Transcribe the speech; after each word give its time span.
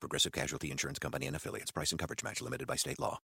Progressive 0.00 0.32
Casualty 0.32 0.70
Insurance 0.70 0.98
Company 0.98 1.26
and 1.26 1.36
affiliates. 1.36 1.70
Price 1.70 1.90
and 1.90 1.98
coverage 1.98 2.22
match 2.22 2.40
limited 2.40 2.66
by 2.66 2.76
state 2.76 3.00
law. 3.00 3.20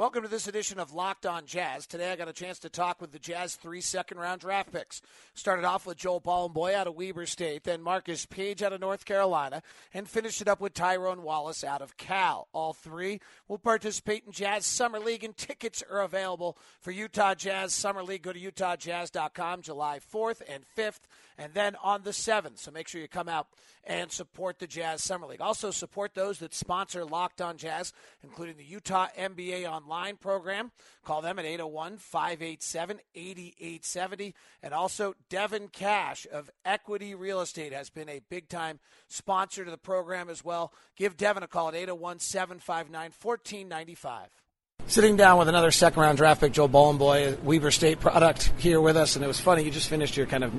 Welcome 0.00 0.22
to 0.22 0.28
this 0.28 0.48
edition 0.48 0.78
of 0.78 0.94
Locked 0.94 1.26
On 1.26 1.44
Jazz. 1.44 1.86
Today 1.86 2.10
I 2.10 2.16
got 2.16 2.26
a 2.26 2.32
chance 2.32 2.58
to 2.60 2.70
talk 2.70 3.02
with 3.02 3.12
the 3.12 3.18
Jazz 3.18 3.56
three 3.56 3.82
second 3.82 4.16
round 4.16 4.40
draft 4.40 4.72
picks. 4.72 5.02
Started 5.34 5.66
off 5.66 5.84
with 5.84 5.98
Joel 5.98 6.22
Bolomboy 6.22 6.72
out 6.72 6.86
of 6.86 6.94
Weber 6.94 7.26
State, 7.26 7.64
then 7.64 7.82
Marcus 7.82 8.24
Paige 8.24 8.62
out 8.62 8.72
of 8.72 8.80
North 8.80 9.04
Carolina, 9.04 9.62
and 9.92 10.08
finished 10.08 10.40
it 10.40 10.48
up 10.48 10.58
with 10.58 10.72
Tyrone 10.72 11.22
Wallace 11.22 11.64
out 11.64 11.82
of 11.82 11.98
Cal. 11.98 12.48
All 12.54 12.72
three 12.72 13.20
will 13.46 13.58
participate 13.58 14.22
in 14.24 14.32
Jazz 14.32 14.64
Summer 14.64 15.00
League, 15.00 15.22
and 15.22 15.36
tickets 15.36 15.82
are 15.90 16.00
available 16.00 16.56
for 16.80 16.92
Utah 16.92 17.34
Jazz 17.34 17.74
Summer 17.74 18.02
League. 18.02 18.22
Go 18.22 18.32
to 18.32 18.40
utahjazz.com 18.40 19.60
July 19.60 19.98
4th 19.98 20.40
and 20.48 20.64
5th 20.78 21.00
and 21.40 21.54
then 21.54 21.74
on 21.82 22.02
the 22.02 22.10
7th. 22.10 22.58
So 22.58 22.70
make 22.70 22.86
sure 22.86 23.00
you 23.00 23.08
come 23.08 23.28
out 23.28 23.48
and 23.84 24.12
support 24.12 24.58
the 24.58 24.66
Jazz 24.66 25.02
Summer 25.02 25.26
League. 25.26 25.40
Also, 25.40 25.70
support 25.70 26.14
those 26.14 26.38
that 26.38 26.54
sponsor 26.54 27.02
Locked 27.02 27.40
On 27.40 27.56
Jazz, 27.56 27.94
including 28.22 28.58
the 28.58 28.64
Utah 28.64 29.08
NBA 29.18 29.66
Online 29.66 30.16
program. 30.16 30.70
Call 31.02 31.22
them 31.22 31.38
at 31.38 31.46
801 31.46 31.96
587 31.96 33.00
8870. 33.14 34.34
And 34.62 34.74
also, 34.74 35.14
Devin 35.30 35.68
Cash 35.68 36.26
of 36.30 36.50
Equity 36.66 37.14
Real 37.14 37.40
Estate 37.40 37.72
has 37.72 37.88
been 37.88 38.10
a 38.10 38.20
big 38.28 38.50
time 38.50 38.78
sponsor 39.08 39.64
to 39.64 39.70
the 39.70 39.78
program 39.78 40.28
as 40.28 40.44
well. 40.44 40.74
Give 40.94 41.16
Devin 41.16 41.42
a 41.42 41.48
call 41.48 41.68
at 41.68 41.74
801 41.74 42.18
759 42.18 43.12
1495. 43.22 44.28
Sitting 44.86 45.16
down 45.16 45.38
with 45.38 45.48
another 45.48 45.70
second 45.70 46.02
round 46.02 46.18
draft 46.18 46.40
pick, 46.40 46.52
Joel 46.52 46.68
Bolomboy, 46.68 47.40
Weber 47.42 47.70
State 47.70 48.00
product, 48.00 48.52
here 48.58 48.80
with 48.80 48.96
us. 48.96 49.16
And 49.16 49.24
it 49.24 49.28
was 49.28 49.40
funny, 49.40 49.62
you 49.62 49.70
just 49.70 49.88
finished 49.88 50.16
your 50.16 50.26
kind 50.26 50.44
of 50.44 50.52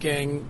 gang 0.00 0.48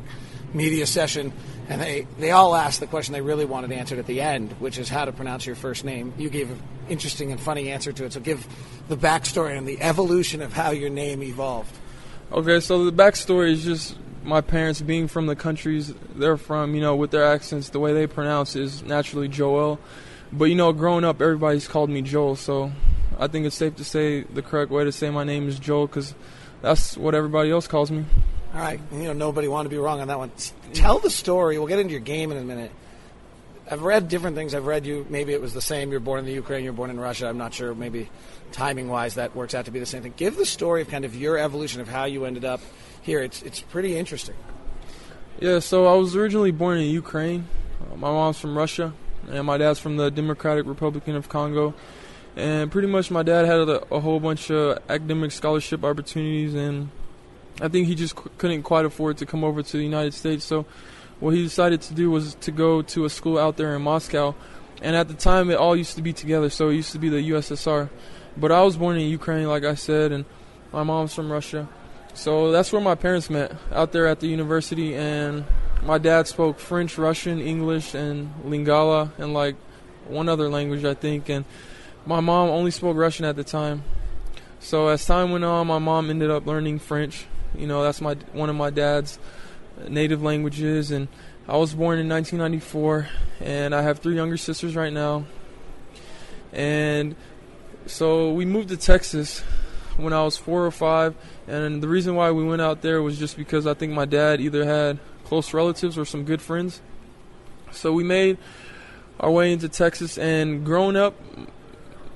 media 0.53 0.87
session, 0.87 1.33
and 1.69 1.81
they, 1.81 2.07
they 2.19 2.31
all 2.31 2.55
asked 2.55 2.81
the 2.81 2.87
question 2.87 3.13
they 3.13 3.21
really 3.21 3.45
wanted 3.45 3.73
answered 3.73 3.99
at 3.99 4.07
the 4.07 4.21
end, 4.21 4.53
which 4.59 4.79
is 4.79 4.89
how 4.89 5.05
to 5.05 5.13
pronounce 5.13 5.47
your 5.47 5.57
first 5.57 5.85
name. 5.85 6.13
You 6.17 6.31
gave 6.31 6.51
an 6.51 6.63
interesting 6.89 7.31
and 7.33 7.41
funny 7.41 7.71
answer 7.71 7.93
to 7.93 8.05
it, 8.05 8.13
so 8.13 8.21
give 8.21 8.47
the 8.89 8.97
backstory 8.97 9.57
and 9.57 9.67
the 9.67 9.81
evolution 9.81 10.41
of 10.41 10.53
how 10.53 10.71
your 10.71 10.91
name 10.91 11.23
evolved. 11.23 11.75
Okay, 12.33 12.61
so 12.61 12.85
the 12.85 12.93
backstory 12.93 13.53
is 13.53 13.65
just 13.65 13.97
my 14.25 14.41
parents 14.41 14.81
being 14.81 15.09
from 15.09 15.27
the 15.27 15.37
countries 15.37 15.95
they're 16.15 16.37
from, 16.37 16.75
you 16.75 16.81
know, 16.81 16.95
with 16.97 17.11
their 17.11 17.25
accents, 17.25 17.71
the 17.71 17.81
way 17.81 17.93
they 17.93 18.07
pronounce 18.07 18.57
is 18.57 18.83
naturally 18.83 19.29
Joel. 19.29 19.79
But, 20.33 20.47
you 20.47 20.55
know, 20.55 20.73
growing 20.73 21.05
up, 21.05 21.23
everybody's 21.23 21.67
called 21.67 21.89
me 21.89 22.03
Joel, 22.03 22.37
so 22.37 22.73
I 23.19 23.27
think 23.27 23.47
it's 23.47 23.57
safe 23.57 23.77
to 23.77 23.85
say 23.85 24.23
the 24.23 24.43
correct 24.43 24.71
way 24.71 24.85
to 24.85 24.93
say 24.93 25.11
my 25.11 25.25
name 25.25 25.49
is 25.49 25.59
Joel 25.59 25.87
because 25.87 26.15
that's 26.61 26.97
what 26.97 27.15
everybody 27.15 27.51
else 27.51 27.67
calls 27.67 27.91
me. 27.91 28.05
All 28.55 28.61
right, 28.61 28.81
you 28.93 29.05
know 29.05 29.13
nobody 29.13 29.47
wanted 29.47 29.69
to 29.69 29.75
be 29.75 29.79
wrong 29.79 30.01
on 30.01 30.09
that 30.09 30.19
one. 30.19 30.33
Tell 30.73 30.99
the 30.99 31.11
story. 31.11 31.59
We'll 31.59 31.69
get 31.69 31.79
into 31.79 31.93
your 31.93 32.01
game 32.01 32.33
in 32.33 32.39
a 32.39 32.43
minute. 32.43 32.73
I've 33.71 33.83
read 33.83 34.09
different 34.09 34.37
things. 34.37 34.55
I've 34.55 34.67
read 34.67 34.87
you. 34.87 35.07
Maybe 35.11 35.35
it 35.35 35.43
was 35.43 35.53
the 35.53 35.61
same. 35.61 35.91
You're 35.91 36.01
born 36.01 36.21
in 36.21 36.25
the 36.25 36.33
Ukraine. 36.33 36.65
You're 36.65 36.73
born 36.73 36.89
in 36.89 36.99
Russia. 36.99 37.29
I'm 37.29 37.37
not 37.37 37.53
sure. 37.53 37.75
Maybe 37.75 38.09
timing 38.53 38.89
wise, 38.89 39.17
that 39.17 39.37
works 39.37 39.55
out 39.55 39.67
to 39.67 39.71
be 39.71 39.79
the 39.79 39.87
same 39.87 40.03
thing. 40.03 40.15
Give 40.17 40.35
the 40.37 40.47
story 40.47 40.81
of 40.81 40.89
kind 40.89 41.05
of 41.05 41.15
your 41.15 41.37
evolution 41.37 41.83
of 41.83 41.89
how 41.89 42.05
you 42.05 42.25
ended 42.25 42.47
up 42.47 42.61
here. 43.03 43.21
It's 43.21 43.43
it's 43.43 43.61
pretty 43.61 43.97
interesting. 43.97 44.37
Yeah. 45.41 45.59
So 45.59 45.87
I 45.87 45.95
was 45.95 46.17
originally 46.17 46.51
born 46.51 46.79
in 46.79 46.89
Ukraine. 46.89 47.47
Uh, 47.81 47.97
my 47.97 48.11
mom's 48.11 48.39
from 48.39 48.57
Russia, 48.57 48.95
and 49.31 49.47
my 49.47 49.59
dad's 49.59 49.79
from 49.79 49.99
the 49.99 50.11
Democratic 50.11 50.67
Republic 50.67 51.07
of 51.09 51.29
Congo. 51.29 51.75
And 52.35 52.71
pretty 52.71 52.89
much, 52.89 53.11
my 53.11 53.23
dad 53.23 53.47
had 53.47 53.69
a, 53.69 53.95
a 53.95 54.01
whole 54.01 54.21
bunch 54.21 54.51
of 54.51 54.79
academic 54.89 55.33
scholarship 55.33 55.85
opportunities 55.85 56.55
and 56.55 56.89
I 57.61 57.69
think 57.69 57.89
he 57.89 57.95
just 57.95 58.15
couldn't 58.15 58.63
quite 58.63 58.85
afford 58.85 59.19
to 59.19 59.27
come 59.27 59.43
over 59.43 59.63
to 59.63 59.77
the 59.77 59.83
United 59.83 60.15
States. 60.15 60.45
So 60.45 60.65
what 61.21 61.35
he 61.35 61.43
decided 61.43 61.81
to 61.83 61.95
do 61.95 62.11
was 62.11 62.35
to 62.37 62.53
go 62.53 62.83
to 62.83 63.05
a 63.05 63.11
school 63.11 63.39
out 63.39 63.57
there 63.57 63.75
in 63.75 63.83
Moscow. 63.83 64.35
And 64.81 64.95
at 64.95 65.09
the 65.09 65.15
time, 65.15 65.51
it 65.51 65.57
all 65.57 65.75
used 65.75 65.97
to 65.97 66.03
be 66.03 66.13
together. 66.13 66.51
So 66.51 66.69
it 66.69 66.77
used 66.77 66.93
to 66.93 66.99
be 66.99 67.09
the 67.09 67.31
USSR. 67.31 67.91
But 68.37 68.53
I 68.53 68.63
was 68.63 68.77
born 68.77 68.97
in 68.97 69.09
Ukraine, 69.11 69.49
like 69.49 69.65
I 69.65 69.75
said, 69.75 70.13
and 70.13 70.25
my 70.73 70.85
mom's 70.85 71.15
from 71.15 71.33
Russia. 71.33 71.69
So 72.15 72.53
that's 72.53 72.73
where 72.73 72.81
my 72.81 72.95
parents 72.95 73.29
met, 73.29 73.53
out 73.73 73.91
there 73.91 74.07
at 74.07 74.21
the 74.21 74.29
university. 74.29 74.95
And 74.95 75.45
my 75.83 75.99
dad 75.99 76.29
spoke 76.29 76.61
French, 76.61 76.97
Russian, 76.97 77.41
English, 77.41 77.95
and 77.95 78.33
Lingala, 78.45 79.11
and 79.19 79.35
like 79.35 79.57
one 80.07 80.29
other 80.29 80.49
language, 80.49 80.85
I 80.85 80.95
think. 80.95 81.29
And 81.29 81.45
my 82.07 82.21
mom 82.21 82.51
only 82.51 82.71
spoke 82.71 82.97
Russian 82.97 83.25
at 83.25 83.35
the 83.35 83.45
time. 83.45 83.83
So 84.61 84.89
as 84.89 85.05
time 85.05 85.33
went 85.33 85.45
on, 85.45 85.67
my 85.67 85.79
mom 85.79 86.11
ended 86.11 86.31
up 86.31 86.47
learning 86.47 86.79
French 86.79 87.27
you 87.57 87.67
know, 87.67 87.83
that's 87.83 88.01
my 88.01 88.15
one 88.33 88.51
of 88.51 88.57
my 88.57 88.71
dad's 88.71 89.19
native 89.89 90.23
languages, 90.23 90.91
and 90.91 91.09
I 91.47 91.57
was 91.57 91.75
born 91.75 91.99
in 91.99 92.09
1994, 92.09 93.09
and 93.41 93.75
I 93.75 93.83
have 93.83 94.01
three 94.01 94.17
younger 94.17 94.37
sisters 94.37 94.77
right 94.77 94.93
now. 94.93 95.25
And 96.53 97.17
so 97.87 98.33
we 98.33 98.45
moved 98.45 98.69
to 98.71 98.77
Texas 98.77 99.41
when 99.97 100.13
I 100.13 100.23
was 100.23 100.37
four 100.37 100.65
or 100.65 100.71
five, 100.71 101.15
and 101.47 101.83
the 101.83 101.89
reason 101.89 102.15
why 102.15 102.31
we 102.31 102.45
went 102.45 102.63
out 102.63 102.83
there 102.83 103.03
was 103.03 103.19
just 103.19 103.37
because 103.37 103.67
I 103.67 103.75
think 103.75 103.93
my 103.93 104.05
dad 104.05 104.41
either 104.41 104.65
had 104.65 104.99
close 105.25 105.53
relatives 105.53 105.99
or 105.99 106.05
some 106.05 106.25
good 106.25 106.41
friends. 106.41 106.81
So 107.71 107.93
we 107.93 108.05
made 108.05 108.39
our 109.21 109.31
way 109.31 109.53
into 109.53 109.69
Texas, 109.69 110.17
and 110.19 110.65
growing 110.65 110.97
up, 110.97 111.15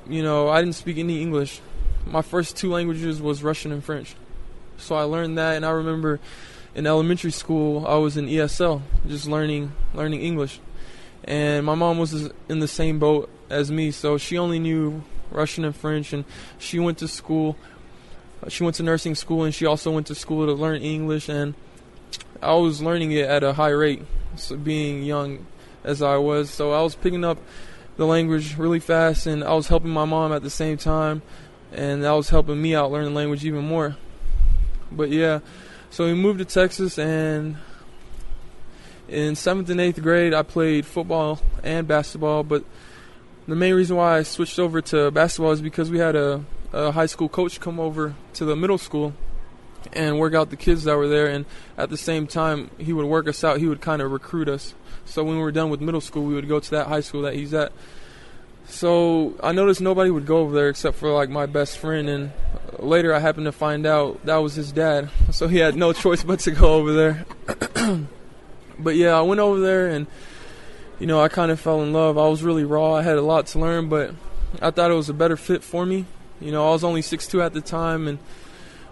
you 0.09 0.23
know, 0.23 0.49
I 0.49 0.61
didn't 0.61 0.75
speak 0.75 0.99
any 0.99 1.21
English. 1.21 1.61
My 2.07 2.23
first 2.23 2.57
two 2.57 2.71
languages 2.71 3.21
was 3.21 3.43
Russian 3.43 3.73
and 3.73 3.83
French. 3.83 4.15
So 4.79 4.95
I 4.97 5.03
learned 5.03 5.39
that, 5.39 5.57
and 5.57 5.65
I 5.65 5.71
remember 5.71 6.21
in 6.75 6.87
elementary 6.87 7.33
school 7.33 7.87
I 7.87 7.97
was 7.97 8.17
in 8.17 8.27
ESL, 8.27 8.83
just 9.07 9.27
learning 9.27 9.73
learning 9.95 10.23
English, 10.23 10.61
and 11.25 11.65
my 11.65 11.75
mom 11.75 11.99
was 11.99 12.31
in 12.49 12.61
the 12.61 12.69
same 12.69 12.99
boat 12.99 13.31
as 13.51 13.71
me, 13.71 13.91
so 13.91 14.19
she 14.19 14.39
only 14.39 14.59
knew 14.59 15.05
Russian 15.31 15.65
and 15.65 15.77
French, 15.77 16.13
and 16.13 16.25
she 16.59 16.79
went 16.79 16.99
to 16.99 17.09
school. 17.09 17.57
She 18.49 18.65
went 18.65 18.77
to 18.77 18.83
nursing 18.83 19.15
school, 19.15 19.45
and 19.45 19.55
she 19.55 19.67
also 19.67 19.93
went 19.93 20.09
to 20.09 20.15
school 20.15 20.47
to 20.47 20.53
learn 20.53 20.83
English, 20.83 21.29
and 21.29 21.55
I 22.43 22.55
was 22.55 22.83
learning 22.83 23.13
it 23.13 23.29
at 23.29 23.45
a 23.45 23.53
high 23.53 23.71
rate, 23.71 24.03
so 24.35 24.57
being 24.57 25.05
young 25.05 25.47
as 25.85 26.03
I 26.03 26.17
was. 26.17 26.51
So 26.51 26.73
I 26.73 26.83
was 26.83 26.97
picking 26.97 27.25
up 27.25 27.39
the 27.97 28.07
language 28.07 28.57
really 28.57 28.81
fast, 28.81 29.27
and 29.27 29.45
I 29.45 29.53
was 29.53 29.69
helping 29.69 29.91
my 29.91 30.05
mom 30.05 30.33
at 30.33 30.43
the 30.43 30.51
same 30.51 30.77
time, 30.77 31.23
and 31.73 32.03
that 32.03 32.11
was 32.11 32.31
helping 32.31 32.61
me 32.61 32.75
out 32.75 32.91
learn 32.91 33.05
the 33.05 33.11
language 33.11 33.45
even 33.45 33.65
more. 33.65 33.97
But 34.97 35.11
yeah, 35.11 35.41
so 35.91 36.07
we 36.07 36.15
moved 36.15 36.39
to 36.39 36.45
Texas, 36.45 36.99
and 36.99 37.57
in 39.09 39.37
seventh 39.37 39.69
and 39.71 39.81
eighth 39.81 40.01
grade, 40.03 40.33
I 40.35 40.43
played 40.43 40.87
football 40.87 41.41
and 41.63 41.87
basketball. 41.87 42.43
But 42.45 42.65
the 43.47 43.57
main 43.57 43.75
reason 43.75 43.97
why 43.97 44.19
I 44.19 44.23
switched 44.23 44.59
over 44.59 44.81
to 44.81 45.11
basketball 45.11 45.53
is 45.53 45.61
because 45.61 45.91
we 45.91 45.99
had 45.99 46.17
a, 46.17 46.45
a 46.73 46.93
high 46.93 47.07
school 47.07 47.29
coach 47.29 47.61
come 47.61 47.79
over 47.81 48.15
to 48.35 48.45
the 48.45 48.57
middle 48.57 48.79
school 48.79 49.15
and 49.93 50.19
work 50.19 50.35
out 50.35 50.51
the 50.51 50.57
kids 50.57 50.85
that 50.85 50.97
were 50.97 51.09
there. 51.09 51.27
And 51.27 51.45
at 51.77 51.91
the 51.91 51.97
same 51.97 52.27
time, 52.27 52.71
he 52.79 52.93
would 52.93 53.07
work 53.07 53.29
us 53.29 53.43
out. 53.45 53.59
He 53.59 53.67
would 53.67 53.81
kind 53.81 54.01
of 54.01 54.11
recruit 54.11 54.49
us. 54.49 54.75
So 55.05 55.25
when 55.25 55.37
we 55.37 55.43
were 55.43 55.53
done 55.53 55.71
with 55.71 55.81
middle 55.81 56.01
school, 56.01 56.25
we 56.25 56.35
would 56.35 56.49
go 56.49 56.61
to 56.61 56.71
that 56.71 56.87
high 56.87 57.01
school 57.01 57.23
that 57.23 57.35
he's 57.35 57.53
at. 57.53 57.73
So 58.67 59.35
I 59.43 59.53
noticed 59.53 59.81
nobody 59.81 60.11
would 60.11 60.27
go 60.27 60.39
over 60.39 60.55
there 60.55 60.69
except 60.69 60.97
for 60.97 61.13
like 61.13 61.29
my 61.29 61.47
best 61.47 61.79
friend, 61.79 62.09
and 62.09 62.33
later 62.79 63.15
I 63.15 63.19
happened 63.19 63.47
to 63.47 63.53
find 63.53 63.87
out 63.87 64.25
that 64.27 64.37
was 64.37 64.55
his 64.55 64.73
dad. 64.73 65.11
So 65.33 65.49
he 65.49 65.59
had 65.59 65.77
no 65.77 65.93
choice 65.93 66.23
but 66.23 66.41
to 66.41 66.51
go 66.51 66.75
over 66.75 66.93
there. 66.93 67.27
but 68.79 68.97
yeah, 68.97 69.19
I 69.19 69.23
went 69.23 69.41
over 69.41 69.59
there 69.61 69.89
and 69.89 70.07
you 71.01 71.07
know 71.07 71.21
I 71.21 71.29
kind 71.29 71.51
of 71.51 71.59
fell 71.59 71.83
in 71.83 71.93
love. 71.93 72.19
I 72.19 72.29
was 72.29 72.43
really 72.43 72.65
raw. 72.65 72.95
I 72.95 73.03
had 73.03 73.17
a 73.17 73.23
lot 73.23 73.47
to 73.49 73.59
learn, 73.59 73.89
but 73.89 74.15
I 74.61 74.71
thought 74.71 74.91
it 74.91 74.95
was 74.95 75.09
a 75.09 75.15
better 75.15 75.37
fit 75.37 75.65
for 75.65 75.87
me. 75.87 76.05
You 76.41 76.53
know, 76.53 76.69
I 76.69 76.73
was 76.73 76.85
only 76.85 77.03
six 77.03 77.27
two 77.27 77.41
at 77.43 77.55
the 77.55 77.61
time, 77.61 78.07
and 78.07 78.19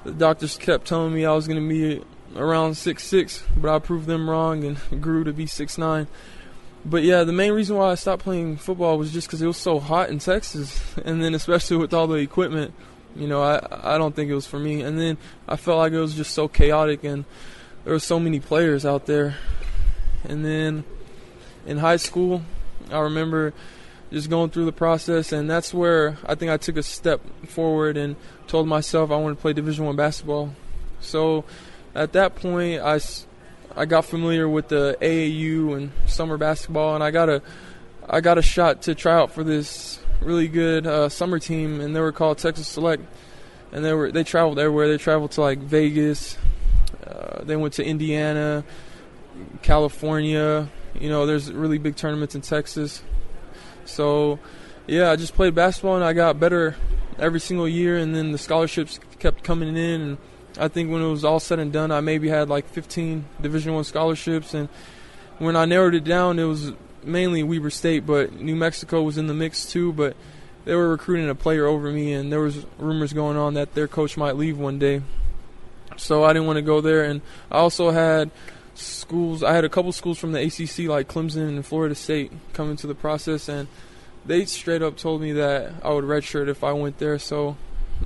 the 0.04 0.12
doctors 0.12 0.56
kept 0.56 0.86
telling 0.86 1.12
me 1.12 1.26
I 1.26 1.32
was 1.34 1.46
going 1.46 1.60
to 1.60 1.68
be 1.68 2.02
around 2.36 2.76
six 2.76 3.04
six, 3.04 3.42
but 3.56 3.74
I 3.74 3.78
proved 3.78 4.06
them 4.06 4.30
wrong 4.30 4.64
and 4.64 4.78
grew 5.02 5.24
to 5.24 5.32
be 5.32 5.46
six 5.46 5.76
nine 5.76 6.08
but 6.84 7.02
yeah, 7.02 7.24
the 7.24 7.32
main 7.32 7.52
reason 7.52 7.76
why 7.76 7.90
I 7.90 7.94
stopped 7.94 8.22
playing 8.22 8.56
football 8.56 8.96
was 8.98 9.12
just 9.12 9.26
because 9.26 9.42
it 9.42 9.46
was 9.46 9.56
so 9.56 9.78
hot 9.78 10.10
in 10.10 10.18
Texas, 10.18 10.82
and 11.04 11.22
then 11.22 11.34
especially 11.34 11.76
with 11.76 11.92
all 11.92 12.06
the 12.06 12.16
equipment, 12.16 12.72
you 13.16 13.26
know, 13.26 13.42
I 13.42 13.94
I 13.94 13.98
don't 13.98 14.14
think 14.14 14.30
it 14.30 14.34
was 14.34 14.46
for 14.46 14.58
me. 14.58 14.82
And 14.82 14.98
then 14.98 15.18
I 15.48 15.56
felt 15.56 15.78
like 15.78 15.92
it 15.92 16.00
was 16.00 16.14
just 16.14 16.32
so 16.32 16.48
chaotic, 16.48 17.04
and 17.04 17.24
there 17.84 17.92
were 17.92 17.98
so 17.98 18.18
many 18.18 18.40
players 18.40 18.86
out 18.86 19.06
there. 19.06 19.36
And 20.24 20.44
then 20.44 20.84
in 21.66 21.78
high 21.78 21.96
school, 21.96 22.42
I 22.90 23.00
remember 23.00 23.52
just 24.12 24.28
going 24.28 24.50
through 24.50 24.64
the 24.64 24.72
process, 24.72 25.32
and 25.32 25.48
that's 25.48 25.72
where 25.72 26.18
I 26.26 26.34
think 26.34 26.50
I 26.50 26.56
took 26.56 26.76
a 26.76 26.82
step 26.82 27.20
forward 27.46 27.96
and 27.96 28.16
told 28.46 28.66
myself 28.66 29.10
I 29.10 29.16
want 29.16 29.36
to 29.36 29.40
play 29.40 29.52
Division 29.52 29.84
One 29.84 29.96
basketball. 29.96 30.54
So 31.00 31.44
at 31.94 32.12
that 32.12 32.36
point, 32.36 32.80
I, 32.82 33.00
I 33.76 33.84
got 33.84 34.04
familiar 34.04 34.48
with 34.48 34.68
the 34.68 34.96
AAU 35.00 35.76
and 35.76 35.92
summer 36.06 36.36
basketball, 36.36 36.94
and 36.94 37.04
I 37.04 37.10
got 37.10 37.28
a 37.28 37.42
I 38.08 38.20
got 38.20 38.38
a 38.38 38.42
shot 38.42 38.82
to 38.82 38.94
try 38.94 39.14
out 39.14 39.32
for 39.32 39.44
this 39.44 40.00
really 40.20 40.48
good 40.48 40.86
uh, 40.86 41.08
summer 41.08 41.38
team, 41.38 41.80
and 41.80 41.94
they 41.94 42.00
were 42.00 42.12
called 42.12 42.38
Texas 42.38 42.66
Select, 42.66 43.02
and 43.72 43.84
they 43.84 43.92
were 43.92 44.10
they 44.10 44.24
traveled 44.24 44.58
everywhere. 44.58 44.88
They 44.88 44.98
traveled 44.98 45.32
to 45.32 45.40
like 45.40 45.58
Vegas, 45.58 46.36
uh, 47.06 47.44
they 47.44 47.56
went 47.56 47.74
to 47.74 47.84
Indiana, 47.84 48.64
California. 49.62 50.68
You 50.98 51.08
know, 51.08 51.26
there's 51.26 51.52
really 51.52 51.78
big 51.78 51.96
tournaments 51.96 52.34
in 52.34 52.40
Texas. 52.40 53.02
So, 53.84 54.38
yeah, 54.86 55.10
I 55.10 55.16
just 55.16 55.34
played 55.34 55.54
basketball 55.54 55.96
and 55.96 56.04
I 56.04 56.12
got 56.12 56.38
better 56.38 56.76
every 57.18 57.40
single 57.40 57.68
year, 57.68 57.96
and 57.96 58.14
then 58.14 58.32
the 58.32 58.38
scholarships 58.38 58.98
kept 59.18 59.42
coming 59.42 59.76
in. 59.76 60.00
And 60.00 60.18
I 60.60 60.68
think 60.68 60.90
when 60.90 61.02
it 61.02 61.08
was 61.08 61.24
all 61.24 61.40
said 61.40 61.58
and 61.58 61.72
done, 61.72 61.90
I 61.90 62.00
maybe 62.00 62.28
had 62.28 62.48
like 62.48 62.68
15 62.68 63.24
Division 63.40 63.74
One 63.74 63.84
scholarships. 63.84 64.52
And 64.52 64.68
when 65.38 65.56
I 65.56 65.64
narrowed 65.64 65.94
it 65.94 66.04
down, 66.04 66.38
it 66.38 66.44
was 66.44 66.72
mainly 67.02 67.42
Weber 67.42 67.70
State, 67.70 68.06
but 68.06 68.34
New 68.34 68.54
Mexico 68.54 69.02
was 69.02 69.16
in 69.16 69.26
the 69.26 69.34
mix 69.34 69.64
too. 69.64 69.92
But 69.92 70.16
they 70.64 70.74
were 70.74 70.90
recruiting 70.90 71.28
a 71.30 71.34
player 71.34 71.66
over 71.66 71.90
me, 71.90 72.12
and 72.12 72.30
there 72.30 72.40
was 72.40 72.66
rumors 72.78 73.12
going 73.12 73.36
on 73.36 73.54
that 73.54 73.74
their 73.74 73.88
coach 73.88 74.16
might 74.16 74.36
leave 74.36 74.58
one 74.58 74.78
day. 74.78 75.02
So 75.96 76.24
I 76.24 76.32
didn't 76.32 76.46
want 76.46 76.58
to 76.58 76.62
go 76.62 76.80
there, 76.80 77.04
and 77.04 77.22
I 77.50 77.58
also 77.58 77.90
had 77.90 78.30
schools. 78.74 79.42
I 79.42 79.54
had 79.54 79.64
a 79.64 79.68
couple 79.68 79.92
schools 79.92 80.18
from 80.18 80.32
the 80.32 80.40
ACC, 80.40 80.88
like 80.88 81.08
Clemson 81.08 81.48
and 81.48 81.64
Florida 81.64 81.94
State, 81.94 82.32
come 82.52 82.70
into 82.70 82.86
the 82.86 82.94
process, 82.94 83.48
and 83.48 83.68
they 84.26 84.44
straight 84.44 84.82
up 84.82 84.96
told 84.96 85.22
me 85.22 85.32
that 85.32 85.72
I 85.82 85.90
would 85.90 86.04
redshirt 86.04 86.48
if 86.48 86.62
I 86.62 86.72
went 86.72 86.98
there. 86.98 87.18
So 87.18 87.56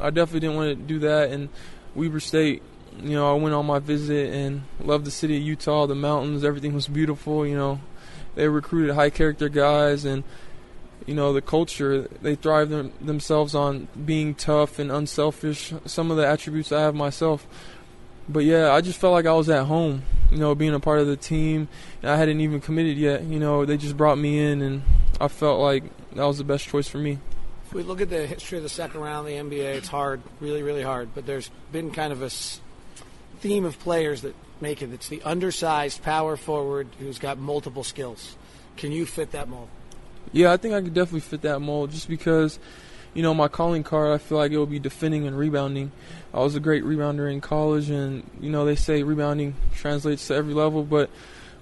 I 0.01 0.11
definitely 0.11 0.41
didn't 0.41 0.57
want 0.57 0.69
to 0.71 0.75
do 0.77 0.99
that. 1.01 1.31
And 1.31 1.49
Weber 1.95 2.21
State, 2.21 2.63
you 3.01 3.11
know, 3.11 3.31
I 3.31 3.39
went 3.41 3.55
on 3.55 3.67
my 3.67 3.79
visit 3.79 4.33
and 4.33 4.63
loved 4.81 5.05
the 5.05 5.11
city 5.11 5.37
of 5.37 5.43
Utah, 5.43 5.87
the 5.87 5.95
mountains, 5.95 6.45
everything 6.45 6.75
was 6.75 6.89
beautiful. 6.89 7.47
You 7.47 7.57
know, 7.57 7.81
they 8.35 8.49
recruited 8.49 8.95
high 8.95 9.11
character 9.11 9.49
guys 9.49 10.05
and. 10.05 10.25
You 11.07 11.15
know 11.15 11.35
the 11.35 11.43
culture; 11.43 12.09
they 12.23 12.35
thrive 12.35 12.71
them, 12.71 12.95
themselves 12.99 13.55
on 13.55 13.89
being 14.07 14.35
tough 14.35 14.79
and 14.79 14.91
unselfish. 14.91 15.75
Some 15.85 16.11
of 16.11 16.17
the 16.17 16.27
attributes 16.27 16.73
I 16.73 16.81
have 16.81 16.95
myself 16.95 17.47
but 18.29 18.45
yeah, 18.45 18.73
I 18.73 18.81
just 18.81 18.99
felt 18.99 19.13
like 19.13 19.27
I 19.27 19.33
was 19.33 19.51
at 19.51 19.67
home, 19.67 20.03
you 20.31 20.39
know, 20.39 20.55
being 20.55 20.75
a 20.75 20.81
part 20.81 21.01
of 21.01 21.07
the 21.07 21.17
team. 21.17 21.69
I 22.03 22.17
hadn't 22.17 22.41
even 22.41 22.61
committed 22.61 22.97
yet. 22.97 23.23
You 23.25 23.39
know, 23.39 23.65
they 23.65 23.77
just 23.77 23.97
brought 23.97 24.19
me 24.19 24.39
in, 24.39 24.63
and 24.63 24.83
I 25.21 25.29
felt 25.29 25.61
like 25.61 25.85
that 26.15 26.25
was 26.25 26.39
the 26.39 26.45
best 26.45 26.67
choice 26.67 26.89
for 26.89 26.99
me. 26.99 27.19
We 27.75 27.83
look 27.83 28.01
at 28.01 28.09
the 28.09 28.27
history 28.27 28.57
of 28.57 28.63
the 28.63 28.71
second 28.71 29.01
round 29.01 29.29
of 29.29 29.51
the 29.51 29.57
NBA, 29.57 29.77
it's 29.77 29.89
hard, 29.89 30.23
really, 30.41 30.63
really 30.63 30.83
hard. 30.83 31.11
But 31.15 31.27
there's 31.27 31.51
been 31.73 31.91
kind 31.91 32.13
of 32.13 32.23
a 32.23 32.31
theme 33.41 33.67
of 33.67 33.79
players 33.81 34.23
that 34.23 34.35
make 34.61 34.81
it. 34.81 34.93
It's 34.93 35.09
the 35.09 35.21
undersized 35.23 36.03
power 36.03 36.37
forward 36.37 36.89
who's 36.99 37.19
got 37.19 37.37
multiple 37.37 37.85
skills. 37.85 38.37
Can 38.77 38.93
you 38.93 39.05
fit 39.05 39.33
that 39.33 39.49
mold? 39.49 39.69
Yeah, 40.33 40.53
I 40.53 40.57
think 40.57 40.73
I 40.73 40.81
could 40.81 40.95
definitely 40.95 41.21
fit 41.21 41.43
that 41.43 41.61
mold 41.61 41.91
just 41.91 42.09
because 42.09 42.59
you 43.15 43.23
know, 43.23 43.33
my 43.33 43.49
calling 43.49 43.85
card, 43.85 44.13
I 44.13 44.19
feel 44.19 44.39
like 44.39 44.51
it 44.51 44.59
will 44.59 44.67
be 44.67 44.81
defending 44.81 45.27
and 45.27 45.39
rebounding. 45.39 45.93
I 46.35 46.41
was 46.41 46.57
a 46.57 46.61
great 46.61 46.83
rebounder 46.83 47.33
in 47.33 47.41
college, 47.41 47.89
and, 47.89 48.29
you 48.41 48.51
know, 48.51 48.65
they 48.65 48.75
say 48.75 49.05
rebounding 49.05 49.55
translates 49.73 50.27
to 50.27 50.35
every 50.35 50.53
level, 50.53 50.83
but 50.83 51.09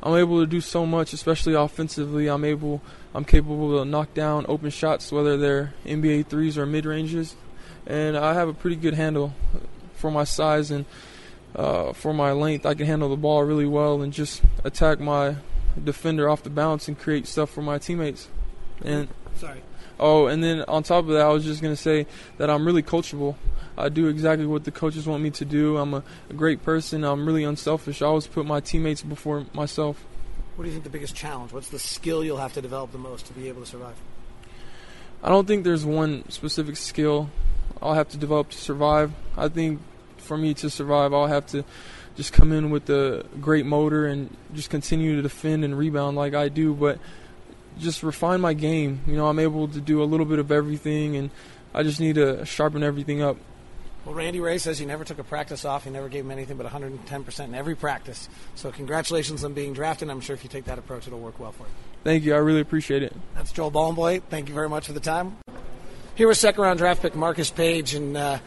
I'm 0.02 0.16
able 0.16 0.40
to 0.40 0.46
do 0.46 0.62
so 0.62 0.86
much, 0.86 1.12
especially 1.12 1.52
offensively. 1.52 2.28
I'm 2.28 2.44
able, 2.44 2.80
I'm 3.14 3.24
capable 3.24 3.78
to 3.78 3.84
knock 3.84 4.14
down 4.14 4.46
open 4.48 4.70
shots, 4.70 5.12
whether 5.12 5.36
they're 5.36 5.74
NBA 5.84 6.26
threes 6.26 6.56
or 6.56 6.66
mid 6.66 6.86
ranges, 6.86 7.36
and 7.86 8.16
I 8.16 8.34
have 8.34 8.48
a 8.48 8.54
pretty 8.54 8.76
good 8.76 8.94
handle 8.94 9.34
for 9.94 10.10
my 10.10 10.24
size 10.24 10.70
and 10.70 10.84
uh, 11.54 11.92
for 11.92 12.14
my 12.14 12.32
length. 12.32 12.64
I 12.64 12.74
can 12.74 12.86
handle 12.86 13.08
the 13.08 13.16
ball 13.16 13.42
really 13.44 13.66
well 13.66 14.02
and 14.02 14.12
just 14.12 14.42
attack 14.64 15.00
my 15.00 15.36
defender 15.82 16.28
off 16.28 16.42
the 16.42 16.50
bounce 16.50 16.88
and 16.88 16.98
create 16.98 17.26
stuff 17.26 17.50
for 17.50 17.62
my 17.62 17.78
teammates. 17.78 18.28
And 18.84 19.08
sorry. 19.36 19.62
Oh, 20.00 20.26
and 20.26 20.42
then 20.42 20.62
on 20.62 20.82
top 20.82 21.04
of 21.04 21.10
that, 21.10 21.22
I 21.22 21.28
was 21.28 21.44
just 21.44 21.62
going 21.62 21.74
to 21.74 21.80
say 21.80 22.06
that 22.38 22.50
I'm 22.50 22.66
really 22.66 22.82
coachable. 22.82 23.36
I 23.76 23.88
do 23.88 24.08
exactly 24.08 24.46
what 24.46 24.64
the 24.64 24.70
coaches 24.70 25.06
want 25.06 25.22
me 25.22 25.30
to 25.30 25.44
do. 25.44 25.76
I'm 25.78 25.94
a, 25.94 26.02
a, 26.28 26.34
great 26.34 26.62
person. 26.62 27.04
I'm 27.04 27.24
really 27.24 27.44
unselfish. 27.44 28.02
I 28.02 28.06
always 28.06 28.26
put 28.26 28.44
my 28.44 28.60
teammates 28.60 29.02
before 29.02 29.46
myself. 29.54 30.04
What 30.56 30.64
do 30.64 30.68
you 30.68 30.72
think 30.72 30.84
the 30.84 30.90
biggest 30.90 31.14
challenge? 31.14 31.52
What's 31.52 31.70
the 31.70 31.78
skill 31.78 32.22
you'll 32.22 32.36
have 32.36 32.52
to 32.54 32.62
develop 32.62 32.92
the 32.92 32.98
most 32.98 33.26
to 33.26 33.32
be 33.32 33.48
able 33.48 33.62
to 33.62 33.66
survive? 33.66 33.96
I 35.22 35.30
don't 35.30 35.46
think 35.46 35.64
there's 35.64 35.84
one 35.84 36.28
specific 36.28 36.76
skill 36.76 37.30
I'll 37.80 37.94
have 37.94 38.08
to 38.10 38.16
develop 38.16 38.50
to 38.50 38.58
survive. 38.58 39.12
I 39.36 39.48
think 39.48 39.80
for 40.18 40.36
me 40.36 40.54
to 40.54 40.70
survive, 40.70 41.12
I'll 41.12 41.26
have 41.26 41.46
to 41.48 41.64
just 42.16 42.32
come 42.32 42.52
in 42.52 42.70
with 42.70 42.88
a 42.90 43.24
great 43.40 43.66
motor 43.66 44.06
and 44.06 44.34
just 44.54 44.70
continue 44.70 45.16
to 45.16 45.22
defend 45.22 45.64
and 45.64 45.76
rebound 45.76 46.16
like 46.16 46.34
I 46.34 46.48
do. 46.48 46.74
But 46.74 46.98
just 47.78 48.02
refine 48.02 48.40
my 48.40 48.52
game. 48.52 49.00
You 49.06 49.16
know, 49.16 49.26
I'm 49.26 49.38
able 49.38 49.66
to 49.68 49.80
do 49.80 50.02
a 50.02 50.04
little 50.04 50.26
bit 50.26 50.38
of 50.38 50.52
everything, 50.52 51.16
and 51.16 51.30
I 51.74 51.82
just 51.82 51.98
need 51.98 52.14
to 52.16 52.44
sharpen 52.44 52.82
everything 52.82 53.22
up. 53.22 53.36
Well, 54.04 54.14
Randy 54.16 54.40
Rahe 54.40 54.60
says 54.60 54.78
he 54.78 54.86
never 54.86 55.04
took 55.04 55.18
a 55.18 55.24
practice 55.24 55.64
off. 55.64 55.84
He 55.84 55.90
never 55.90 56.08
gave 56.08 56.24
him 56.24 56.32
anything 56.32 56.56
but 56.56 56.66
110% 56.66 57.44
in 57.44 57.54
every 57.54 57.76
practice. 57.76 58.28
So, 58.56 58.72
congratulations 58.72 59.44
on 59.44 59.52
being 59.52 59.74
drafted. 59.74 60.10
I'm 60.10 60.20
sure 60.20 60.34
if 60.34 60.42
you 60.42 60.50
take 60.50 60.64
that 60.64 60.78
approach, 60.78 61.06
it'll 61.06 61.20
work 61.20 61.38
well 61.38 61.52
for 61.52 61.64
you. 61.64 61.72
Thank 62.02 62.24
you. 62.24 62.34
I 62.34 62.38
really 62.38 62.60
appreciate 62.60 63.04
it. 63.04 63.14
That's 63.34 63.52
Joel 63.52 63.70
Bolomboy. 63.70 64.22
Thank 64.28 64.48
you 64.48 64.54
very 64.54 64.68
much 64.68 64.86
for 64.86 64.92
the 64.92 65.00
time. 65.00 65.36
Here 66.16 66.26
was 66.26 66.40
second 66.40 66.62
round 66.62 66.78
draft 66.78 67.00
pick 67.00 67.14
Marcus 67.14 67.50
Paige, 67.50 67.94
and 67.94 68.16
uh, 68.16 68.38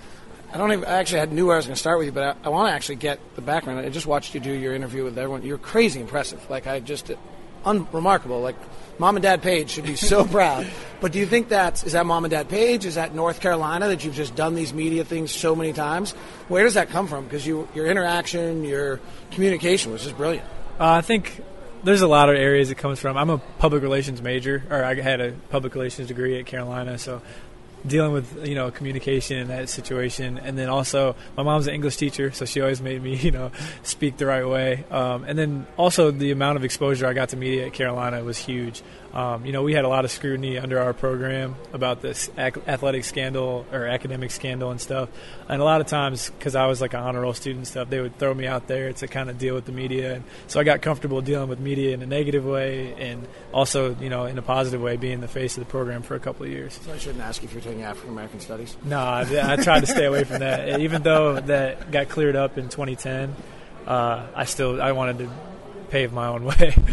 I 0.54 0.58
don't 0.58 0.72
even. 0.74 0.86
I 0.86 0.98
actually 0.98 1.20
had 1.20 1.32
knew 1.32 1.48
where 1.48 1.56
I 1.56 1.58
was 1.58 1.66
going 1.66 1.76
to 1.76 1.80
start 1.80 2.00
with 2.00 2.08
you, 2.08 2.12
but 2.12 2.38
I, 2.38 2.48
I 2.48 2.50
want 2.50 2.70
to 2.70 2.74
actually 2.74 2.98
get 2.98 3.20
the 3.36 3.42
background. 3.42 3.80
I 3.80 3.90
just 3.90 4.06
watched 4.06 4.34
you 4.36 4.42
do 4.42 4.52
your 4.52 4.76
interview 4.76 5.04
with 5.04 5.18
everyone. 5.18 5.44
You're 5.44 5.58
crazy 5.58 6.02
impressive. 6.02 6.48
Like 6.50 6.68
I 6.68 6.80
just 6.82 7.12
unremarkable. 7.66 8.42
Like 8.42 8.56
mom 9.00 9.16
and 9.16 9.24
dad 9.24 9.42
Paige 9.42 9.70
should 9.70 9.86
be 9.86 9.96
so 9.96 10.26
proud. 10.38 10.68
But 11.02 11.12
do 11.12 11.20
you 11.20 11.26
think 11.26 11.50
that's 11.50 11.84
is 11.84 11.94
that 11.94 12.06
mom 12.06 12.26
and 12.26 12.32
dad 12.32 12.50
Paige? 12.50 12.86
Is 12.86 12.96
that 12.96 13.14
North 13.14 13.40
Carolina 13.40 13.88
that 13.88 14.04
you've 14.04 14.16
just 14.16 14.36
done 14.36 14.56
these 14.56 14.74
media 14.74 15.04
things 15.04 15.32
so 15.32 15.56
many 15.56 15.74
times? 15.74 16.12
Where 16.48 16.64
does 16.64 16.76
that 16.76 16.90
come 16.90 17.08
from? 17.08 17.26
Because 17.26 17.46
you 17.46 17.68
your 17.74 17.88
interaction, 17.88 18.64
your 18.64 19.00
communication 19.32 19.92
was 19.92 20.04
just 20.04 20.18
brilliant. 20.18 20.46
Uh, 20.80 20.92
I 20.92 21.02
think 21.02 21.42
there's 21.84 22.02
a 22.02 22.08
lot 22.08 22.30
of 22.30 22.36
areas 22.36 22.72
it 22.72 22.78
comes 22.78 23.00
from. 23.00 23.16
I'm 23.16 23.30
a 23.30 23.38
public 23.38 23.84
relations 23.84 24.22
major, 24.22 24.64
or 24.70 24.84
I 24.84 24.96
had 24.96 25.22
a 25.22 25.32
public 25.50 25.76
relations 25.76 26.08
degree 26.08 26.40
at 26.40 26.46
Carolina, 26.46 26.98
so 26.98 27.22
dealing 27.88 28.12
with 28.12 28.46
you 28.48 28.56
know 28.56 28.72
communication 28.72 29.38
in 29.38 29.48
that 29.50 29.70
situation. 29.70 30.38
And 30.38 30.58
then 30.58 30.70
also 30.70 31.16
my 31.38 31.44
mom's 31.44 31.68
an 31.68 31.74
english 31.74 31.98
teacher 31.98 32.32
so 32.32 32.46
she 32.46 32.62
always 32.62 32.82
made 32.82 33.02
me 33.02 33.16
you 33.28 33.32
know 33.32 33.52
speak 33.84 34.18
the 34.18 34.26
right 34.26 34.48
way. 34.48 34.84
Um, 34.92 35.24
and 35.26 35.38
then 35.38 35.68
also 35.78 36.12
the 36.12 36.32
amount 36.32 36.58
of 36.58 36.64
exposure 36.64 37.08
i 37.08 37.14
got 37.14 37.30
to 37.30 37.38
media 37.38 37.68
at 37.68 37.74
carolina 37.74 38.24
was 38.24 38.38
huge 38.38 38.82
um, 39.16 39.46
you 39.46 39.54
know, 39.54 39.64
we 39.64 39.74
had 39.74 39.86
a 39.86 39.88
lot 39.88 40.04
of 40.04 40.12
scrutiny 40.12 40.58
under 40.60 40.78
our 40.78 40.92
program 40.94 41.56
about 41.72 42.02
this 42.02 42.30
athletic 42.38 43.06
scandal 43.06 43.66
or 43.72 43.88
academic 43.88 44.30
scandal 44.30 44.72
and 44.72 44.82
stuff. 44.82 45.08
And 45.48 45.62
a 45.62 45.64
lot 45.64 45.80
of 45.80 45.88
times, 45.88 46.30
because 46.30 46.54
I 46.54 46.66
was 46.66 46.82
like 46.82 46.94
an 46.94 47.00
honor 47.00 47.22
roll 47.22 47.34
student 47.34 47.60
and 47.60 47.68
stuff, 47.68 47.90
they 47.90 48.02
would 48.02 48.20
throw 48.20 48.34
me 48.34 48.46
out 48.46 48.68
there 48.68 48.92
to 48.92 49.08
kind 49.08 49.30
of 49.30 49.38
deal 49.38 49.56
with 49.56 49.64
the 49.64 49.72
media. 49.72 50.16
And 50.16 50.26
so 50.48 50.60
I 50.60 50.66
got 50.66 50.82
comfortable 50.82 51.22
dealing 51.22 51.48
with 51.48 51.62
media 51.62 51.94
in 51.94 52.02
a 52.02 52.06
negative 52.06 52.44
way 52.44 52.94
and 52.96 53.26
also, 53.54 53.96
you 53.96 54.10
know, 54.10 54.26
in 54.26 54.38
a 54.38 54.42
positive 54.42 54.82
way, 54.82 54.98
being 54.98 55.22
the 55.22 55.30
face 55.30 55.56
of 55.58 55.64
the 55.64 55.72
program 55.72 56.02
for 56.02 56.16
a 56.16 56.20
couple 56.20 56.46
of 56.46 56.52
years. 56.52 56.78
So 56.84 56.92
I 56.92 56.98
shouldn't 56.98 57.24
ask 57.24 57.42
if 57.42 57.54
you're 57.54 57.62
taking 57.62 57.84
African 57.84 58.12
American 58.12 58.42
studies. 58.42 58.76
No, 58.84 59.00
I, 59.00 59.22
I 59.22 59.56
tried 59.56 59.80
to 59.80 59.88
stay 59.88 60.04
away 60.04 60.26
from 60.26 60.40
that. 60.40 60.80
Even 60.82 61.04
though 61.04 61.40
that 61.40 61.90
got 61.90 62.10
cleared 62.10 62.36
up 62.36 62.58
in 62.58 62.68
2010, 62.68 63.34
uh, 63.88 64.28
I 64.36 64.44
still 64.44 64.82
I 64.82 64.92
wanted 64.92 65.20
to 65.20 65.30
pave 65.90 66.12
my 66.12 66.28
own 66.28 66.44
way. 66.44 66.76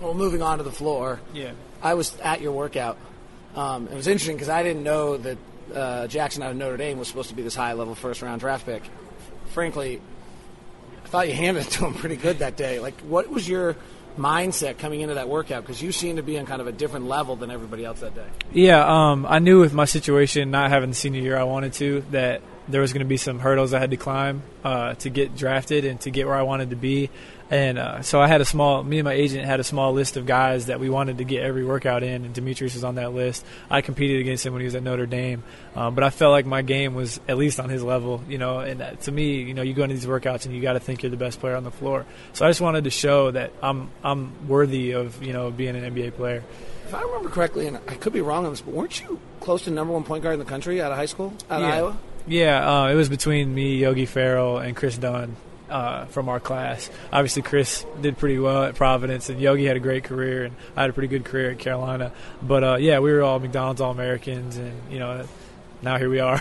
Well, 0.00 0.14
moving 0.14 0.42
on 0.42 0.58
to 0.58 0.64
the 0.64 0.72
floor. 0.72 1.20
Yeah. 1.34 1.52
I 1.82 1.94
was 1.94 2.18
at 2.20 2.40
your 2.40 2.52
workout. 2.52 2.96
Um, 3.54 3.88
it 3.88 3.94
was 3.94 4.06
interesting 4.06 4.36
because 4.36 4.48
I 4.48 4.62
didn't 4.62 4.82
know 4.82 5.16
that 5.18 5.38
uh, 5.74 6.06
Jackson 6.06 6.42
out 6.42 6.50
of 6.50 6.56
Notre 6.56 6.76
Dame 6.76 6.98
was 6.98 7.08
supposed 7.08 7.28
to 7.28 7.34
be 7.34 7.42
this 7.42 7.54
high 7.54 7.72
level 7.74 7.94
first 7.94 8.22
round 8.22 8.40
draft 8.40 8.66
pick. 8.66 8.82
Frankly, 9.50 10.00
I 11.04 11.08
thought 11.08 11.28
you 11.28 11.34
handed 11.44 11.66
it 11.66 11.70
to 11.72 11.86
him 11.86 11.94
pretty 11.94 12.16
good 12.16 12.38
that 12.38 12.56
day. 12.56 12.80
Like, 12.80 12.98
what 13.00 13.28
was 13.28 13.48
your 13.48 13.76
mindset 14.16 14.78
coming 14.78 15.00
into 15.02 15.14
that 15.14 15.28
workout? 15.28 15.62
Because 15.62 15.82
you 15.82 15.92
seemed 15.92 16.16
to 16.16 16.22
be 16.22 16.38
on 16.38 16.46
kind 16.46 16.60
of 16.60 16.66
a 16.66 16.72
different 16.72 17.06
level 17.06 17.36
than 17.36 17.50
everybody 17.50 17.84
else 17.84 18.00
that 18.00 18.14
day. 18.14 18.26
Yeah, 18.52 18.84
um, 18.86 19.26
I 19.26 19.38
knew 19.38 19.60
with 19.60 19.72
my 19.72 19.84
situation, 19.84 20.50
not 20.50 20.70
having 20.70 20.90
the 20.90 20.96
senior 20.96 21.20
year 21.20 21.36
I 21.36 21.44
wanted 21.44 21.74
to, 21.74 22.04
that 22.10 22.42
there 22.70 22.80
was 22.80 22.92
going 22.92 23.04
to 23.04 23.08
be 23.08 23.16
some 23.16 23.38
hurdles 23.38 23.74
I 23.74 23.78
had 23.78 23.90
to 23.90 23.96
climb 23.96 24.42
uh, 24.64 24.94
to 24.94 25.10
get 25.10 25.36
drafted 25.36 25.84
and 25.84 26.00
to 26.02 26.10
get 26.10 26.26
where 26.26 26.36
I 26.36 26.42
wanted 26.42 26.70
to 26.70 26.76
be. 26.76 27.10
And 27.50 27.78
uh, 27.78 28.02
so 28.02 28.20
I 28.20 28.28
had 28.28 28.40
a 28.40 28.44
small, 28.44 28.84
me 28.84 29.00
and 29.00 29.04
my 29.04 29.12
agent 29.12 29.44
had 29.44 29.58
a 29.58 29.64
small 29.64 29.92
list 29.92 30.16
of 30.16 30.24
guys 30.24 30.66
that 30.66 30.78
we 30.78 30.88
wanted 30.88 31.18
to 31.18 31.24
get 31.24 31.42
every 31.42 31.64
workout 31.64 32.04
in, 32.04 32.24
and 32.24 32.32
Demetrius 32.32 32.74
was 32.74 32.84
on 32.84 32.94
that 32.94 33.12
list. 33.12 33.44
I 33.68 33.80
competed 33.80 34.20
against 34.20 34.46
him 34.46 34.52
when 34.52 34.60
he 34.60 34.66
was 34.66 34.76
at 34.76 34.84
Notre 34.84 35.06
Dame, 35.06 35.42
um, 35.74 35.96
but 35.96 36.04
I 36.04 36.10
felt 36.10 36.30
like 36.30 36.46
my 36.46 36.62
game 36.62 36.94
was 36.94 37.20
at 37.26 37.36
least 37.36 37.58
on 37.58 37.68
his 37.68 37.82
level, 37.82 38.22
you 38.28 38.38
know. 38.38 38.60
And 38.60 38.78
that, 38.78 39.00
to 39.02 39.12
me, 39.12 39.42
you 39.42 39.52
know, 39.52 39.62
you 39.62 39.74
go 39.74 39.82
into 39.82 39.96
these 39.96 40.06
workouts 40.06 40.46
and 40.46 40.54
you 40.54 40.62
got 40.62 40.74
to 40.74 40.80
think 40.80 41.02
you're 41.02 41.10
the 41.10 41.16
best 41.16 41.40
player 41.40 41.56
on 41.56 41.64
the 41.64 41.72
floor. 41.72 42.06
So 42.34 42.46
I 42.46 42.50
just 42.50 42.60
wanted 42.60 42.84
to 42.84 42.90
show 42.90 43.32
that 43.32 43.52
I'm 43.60 43.90
I'm 44.04 44.46
worthy 44.46 44.92
of 44.92 45.20
you 45.20 45.32
know 45.32 45.50
being 45.50 45.74
an 45.74 45.92
NBA 45.92 46.14
player. 46.14 46.44
If 46.86 46.94
I 46.94 47.02
remember 47.02 47.30
correctly, 47.30 47.66
and 47.66 47.78
I 47.88 47.94
could 47.94 48.12
be 48.12 48.20
wrong 48.20 48.44
on 48.44 48.52
this, 48.52 48.60
but 48.60 48.74
weren't 48.74 49.00
you 49.00 49.18
close 49.40 49.64
to 49.64 49.70
number 49.70 49.92
one 49.92 50.04
point 50.04 50.22
guard 50.22 50.34
in 50.34 50.38
the 50.38 50.44
country 50.44 50.80
out 50.80 50.92
of 50.92 50.98
high 50.98 51.06
school, 51.06 51.34
out 51.50 51.62
of 51.62 51.68
Iowa? 51.68 51.98
Yeah, 52.26 52.82
uh, 52.82 52.88
it 52.88 52.94
was 52.94 53.08
between 53.08 53.54
me, 53.54 53.76
Yogi 53.76 54.06
Ferrell, 54.06 54.58
and 54.58 54.76
Kris 54.76 54.96
Dunn 54.96 55.36
uh, 55.68 56.04
from 56.06 56.28
our 56.28 56.40
class. 56.40 56.90
Obviously, 57.12 57.42
Kris 57.42 57.86
did 58.00 58.18
pretty 58.18 58.38
well 58.38 58.64
at 58.64 58.74
Providence, 58.74 59.28
and 59.30 59.40
Yogi 59.40 59.64
had 59.64 59.76
a 59.76 59.80
great 59.80 60.04
career, 60.04 60.44
and 60.44 60.56
I 60.76 60.82
had 60.82 60.90
a 60.90 60.92
pretty 60.92 61.08
good 61.08 61.24
career 61.24 61.52
at 61.52 61.58
Carolina. 61.58 62.12
But 62.42 62.64
uh, 62.64 62.76
yeah, 62.76 62.98
we 62.98 63.12
were 63.12 63.22
all 63.22 63.38
McDonald's 63.38 63.80
All 63.80 63.90
Americans, 63.90 64.56
and 64.56 64.92
you 64.92 64.98
know, 64.98 65.26
now 65.82 65.98
here 65.98 66.10
we 66.10 66.20
are. 66.20 66.38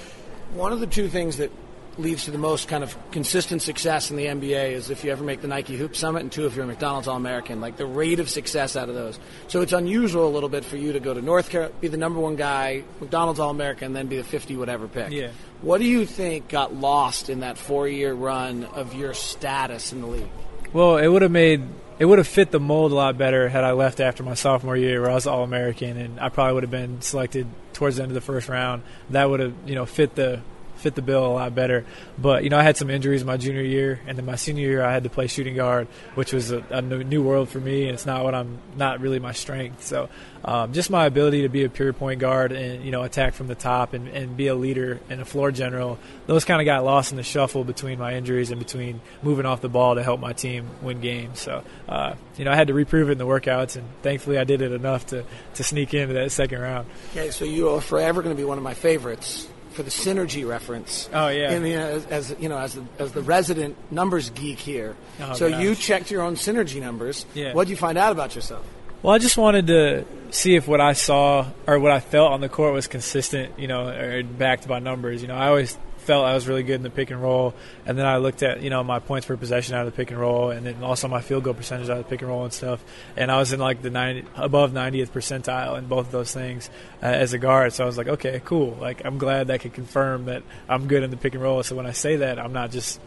One 0.54 0.72
of 0.72 0.80
the 0.80 0.86
two 0.86 1.08
things 1.08 1.38
that 1.38 1.50
leads 1.98 2.24
to 2.24 2.30
the 2.30 2.38
most 2.38 2.68
kind 2.68 2.82
of 2.82 2.96
consistent 3.10 3.62
success 3.62 4.10
in 4.10 4.16
the 4.16 4.26
NBA 4.26 4.72
is 4.72 4.90
if 4.90 5.04
you 5.04 5.12
ever 5.12 5.22
make 5.22 5.42
the 5.42 5.48
Nike 5.48 5.76
Hoop 5.76 5.94
Summit, 5.94 6.22
and 6.22 6.32
two, 6.32 6.46
if 6.46 6.54
you're 6.54 6.64
a 6.64 6.68
McDonald's 6.68 7.08
All 7.08 7.16
American, 7.16 7.60
like 7.60 7.76
the 7.76 7.86
rate 7.86 8.20
of 8.20 8.28
success 8.30 8.76
out 8.76 8.88
of 8.88 8.94
those. 8.94 9.18
So 9.48 9.60
it's 9.60 9.72
unusual 9.72 10.26
a 10.26 10.30
little 10.30 10.48
bit 10.48 10.64
for 10.64 10.76
you 10.76 10.92
to 10.92 11.00
go 11.00 11.12
to 11.12 11.20
North 11.20 11.50
Carolina, 11.50 11.74
be 11.80 11.88
the 11.88 11.96
number 11.96 12.20
one 12.20 12.36
guy, 12.36 12.84
McDonald's 13.00 13.40
All 13.40 13.50
American, 13.50 13.86
and 13.86 13.96
then 13.96 14.06
be 14.06 14.16
the 14.16 14.24
50 14.24 14.56
whatever 14.56 14.88
pick. 14.88 15.10
Yeah. 15.10 15.30
What 15.60 15.78
do 15.78 15.84
you 15.84 16.06
think 16.06 16.48
got 16.48 16.74
lost 16.74 17.28
in 17.28 17.40
that 17.40 17.58
four 17.58 17.86
year 17.86 18.14
run 18.14 18.64
of 18.64 18.94
your 18.94 19.14
status 19.14 19.92
in 19.92 20.00
the 20.00 20.06
league? 20.06 20.30
Well, 20.72 20.96
it 20.96 21.06
would 21.06 21.22
have 21.22 21.30
made 21.30 21.62
it 21.98 22.06
would 22.06 22.18
have 22.18 22.26
fit 22.26 22.50
the 22.50 22.58
mold 22.58 22.90
a 22.90 22.94
lot 22.94 23.16
better 23.18 23.48
had 23.48 23.62
I 23.62 23.72
left 23.72 24.00
after 24.00 24.22
my 24.22 24.34
sophomore 24.34 24.76
year, 24.76 25.02
where 25.02 25.10
I 25.10 25.14
was 25.14 25.26
All 25.26 25.44
American, 25.44 25.96
and 25.96 26.18
I 26.18 26.30
probably 26.30 26.54
would 26.54 26.62
have 26.64 26.70
been 26.70 27.00
selected 27.00 27.46
towards 27.74 27.96
the 27.96 28.02
end 28.02 28.10
of 28.10 28.14
the 28.14 28.20
first 28.20 28.48
round. 28.48 28.82
That 29.10 29.28
would 29.30 29.40
have 29.40 29.54
you 29.66 29.74
know 29.74 29.86
fit 29.86 30.14
the 30.14 30.40
fit 30.82 30.94
the 30.94 31.02
bill 31.02 31.24
a 31.24 31.32
lot 31.32 31.54
better. 31.54 31.86
But 32.18 32.44
you 32.44 32.50
know, 32.50 32.58
I 32.58 32.62
had 32.62 32.76
some 32.76 32.90
injuries 32.90 33.24
my 33.24 33.36
junior 33.36 33.62
year, 33.62 34.00
and 34.06 34.18
then 34.18 34.26
my 34.26 34.36
senior 34.36 34.68
year, 34.68 34.84
I 34.84 34.92
had 34.92 35.04
to 35.04 35.10
play 35.10 35.28
shooting 35.28 35.54
guard, 35.54 35.88
which 36.14 36.32
was 36.32 36.50
a, 36.50 36.64
a 36.70 36.82
new 36.82 37.22
world 37.22 37.48
for 37.48 37.58
me, 37.58 37.84
and 37.84 37.94
it's 37.94 38.06
not 38.06 38.24
what 38.24 38.34
I'm 38.34 38.58
not 38.76 39.00
really 39.00 39.18
my 39.18 39.32
strength. 39.32 39.84
So, 39.84 40.08
um, 40.44 40.72
just 40.72 40.90
my 40.90 41.06
ability 41.06 41.42
to 41.42 41.48
be 41.48 41.64
a 41.64 41.68
pure 41.68 41.92
point 41.92 42.20
guard 42.20 42.52
and 42.52 42.84
you 42.84 42.90
know 42.90 43.02
attack 43.02 43.34
from 43.34 43.46
the 43.46 43.54
top 43.54 43.94
and, 43.94 44.08
and 44.08 44.36
be 44.36 44.48
a 44.48 44.54
leader 44.54 45.00
and 45.08 45.20
a 45.20 45.24
floor 45.24 45.52
general, 45.52 45.98
those 46.26 46.44
kind 46.44 46.60
of 46.60 46.66
got 46.66 46.84
lost 46.84 47.12
in 47.12 47.16
the 47.16 47.22
shuffle 47.22 47.64
between 47.64 47.98
my 47.98 48.14
injuries 48.14 48.50
and 48.50 48.58
between 48.58 49.00
moving 49.22 49.46
off 49.46 49.60
the 49.60 49.68
ball 49.68 49.94
to 49.94 50.02
help 50.02 50.20
my 50.20 50.32
team 50.32 50.68
win 50.82 51.00
games. 51.00 51.40
So, 51.40 51.62
uh, 51.88 52.14
you 52.36 52.44
know, 52.44 52.50
I 52.50 52.56
had 52.56 52.66
to 52.66 52.74
reprove 52.74 53.08
it 53.08 53.12
in 53.12 53.18
the 53.18 53.26
workouts, 53.26 53.76
and 53.76 53.86
thankfully, 54.02 54.38
I 54.38 54.44
did 54.44 54.62
it 54.62 54.72
enough 54.72 55.06
to 55.06 55.24
to 55.54 55.64
sneak 55.64 55.94
into 55.94 56.14
that 56.14 56.32
second 56.32 56.60
round. 56.60 56.88
Okay, 57.12 57.30
so 57.30 57.44
you 57.44 57.68
are 57.70 57.80
forever 57.80 58.22
going 58.22 58.34
to 58.34 58.40
be 58.40 58.46
one 58.46 58.58
of 58.58 58.64
my 58.64 58.74
favorites 58.74 59.48
for 59.72 59.82
the 59.82 59.90
synergy 59.90 60.48
reference. 60.48 61.08
Oh, 61.12 61.28
yeah. 61.28 61.52
In 61.52 61.62
the, 61.62 61.74
as, 61.74 62.06
as 62.06 62.36
you 62.38 62.48
know, 62.48 62.58
as 62.58 62.74
the, 62.74 62.84
as 62.98 63.12
the 63.12 63.22
resident 63.22 63.76
numbers 63.90 64.30
geek 64.30 64.58
here. 64.58 64.96
Oh, 65.20 65.34
so 65.34 65.50
gosh. 65.50 65.62
you 65.62 65.74
checked 65.74 66.10
your 66.10 66.22
own 66.22 66.36
synergy 66.36 66.80
numbers. 66.80 67.26
Yeah. 67.34 67.54
What 67.54 67.64
did 67.64 67.70
you 67.70 67.76
find 67.76 67.98
out 67.98 68.12
about 68.12 68.34
yourself? 68.34 68.64
Well, 69.02 69.14
I 69.14 69.18
just 69.18 69.36
wanted 69.36 69.66
to 69.66 70.04
see 70.30 70.54
if 70.54 70.68
what 70.68 70.80
I 70.80 70.92
saw 70.92 71.48
or 71.66 71.78
what 71.80 71.90
I 71.90 72.00
felt 72.00 72.32
on 72.32 72.40
the 72.40 72.48
court 72.48 72.72
was 72.72 72.86
consistent, 72.86 73.58
you 73.58 73.66
know, 73.66 73.88
or 73.88 74.22
backed 74.22 74.68
by 74.68 74.78
numbers. 74.78 75.22
You 75.22 75.28
know, 75.28 75.34
I 75.34 75.48
always 75.48 75.76
felt 76.02 76.26
I 76.26 76.34
was 76.34 76.46
really 76.46 76.62
good 76.62 76.74
in 76.74 76.82
the 76.82 76.90
pick 76.90 77.10
and 77.10 77.22
roll, 77.22 77.54
and 77.86 77.96
then 77.98 78.06
I 78.06 78.18
looked 78.18 78.42
at 78.42 78.62
you 78.62 78.70
know 78.70 78.82
my 78.84 78.98
points 78.98 79.26
per 79.26 79.36
possession 79.36 79.74
out 79.74 79.86
of 79.86 79.92
the 79.92 79.96
pick 79.96 80.10
and 80.10 80.20
roll, 80.20 80.50
and 80.50 80.66
then 80.66 80.82
also 80.82 81.08
my 81.08 81.20
field 81.20 81.44
goal 81.44 81.54
percentage 81.54 81.88
out 81.88 81.98
of 81.98 82.04
the 82.04 82.10
pick 82.10 82.20
and 82.20 82.30
roll 82.30 82.44
and 82.44 82.52
stuff. 82.52 82.84
And 83.16 83.30
I 83.30 83.38
was 83.38 83.52
in 83.52 83.60
like 83.60 83.82
the 83.82 83.90
90, 83.90 84.24
above 84.36 84.72
90th 84.72 85.10
percentile 85.10 85.78
in 85.78 85.86
both 85.86 86.06
of 86.06 86.12
those 86.12 86.32
things 86.32 86.70
uh, 87.02 87.06
as 87.06 87.32
a 87.32 87.38
guard. 87.38 87.72
So 87.72 87.84
I 87.84 87.86
was 87.86 87.96
like, 87.96 88.08
okay, 88.08 88.40
cool. 88.44 88.76
Like 88.80 89.02
I'm 89.04 89.18
glad 89.18 89.46
that 89.48 89.60
could 89.60 89.74
confirm 89.74 90.26
that 90.26 90.42
I'm 90.68 90.88
good 90.88 91.02
in 91.02 91.10
the 91.10 91.16
pick 91.16 91.34
and 91.34 91.42
roll. 91.42 91.62
So 91.62 91.76
when 91.76 91.86
I 91.86 91.92
say 91.92 92.16
that, 92.16 92.38
I'm 92.38 92.52
not 92.52 92.70
just 92.70 93.00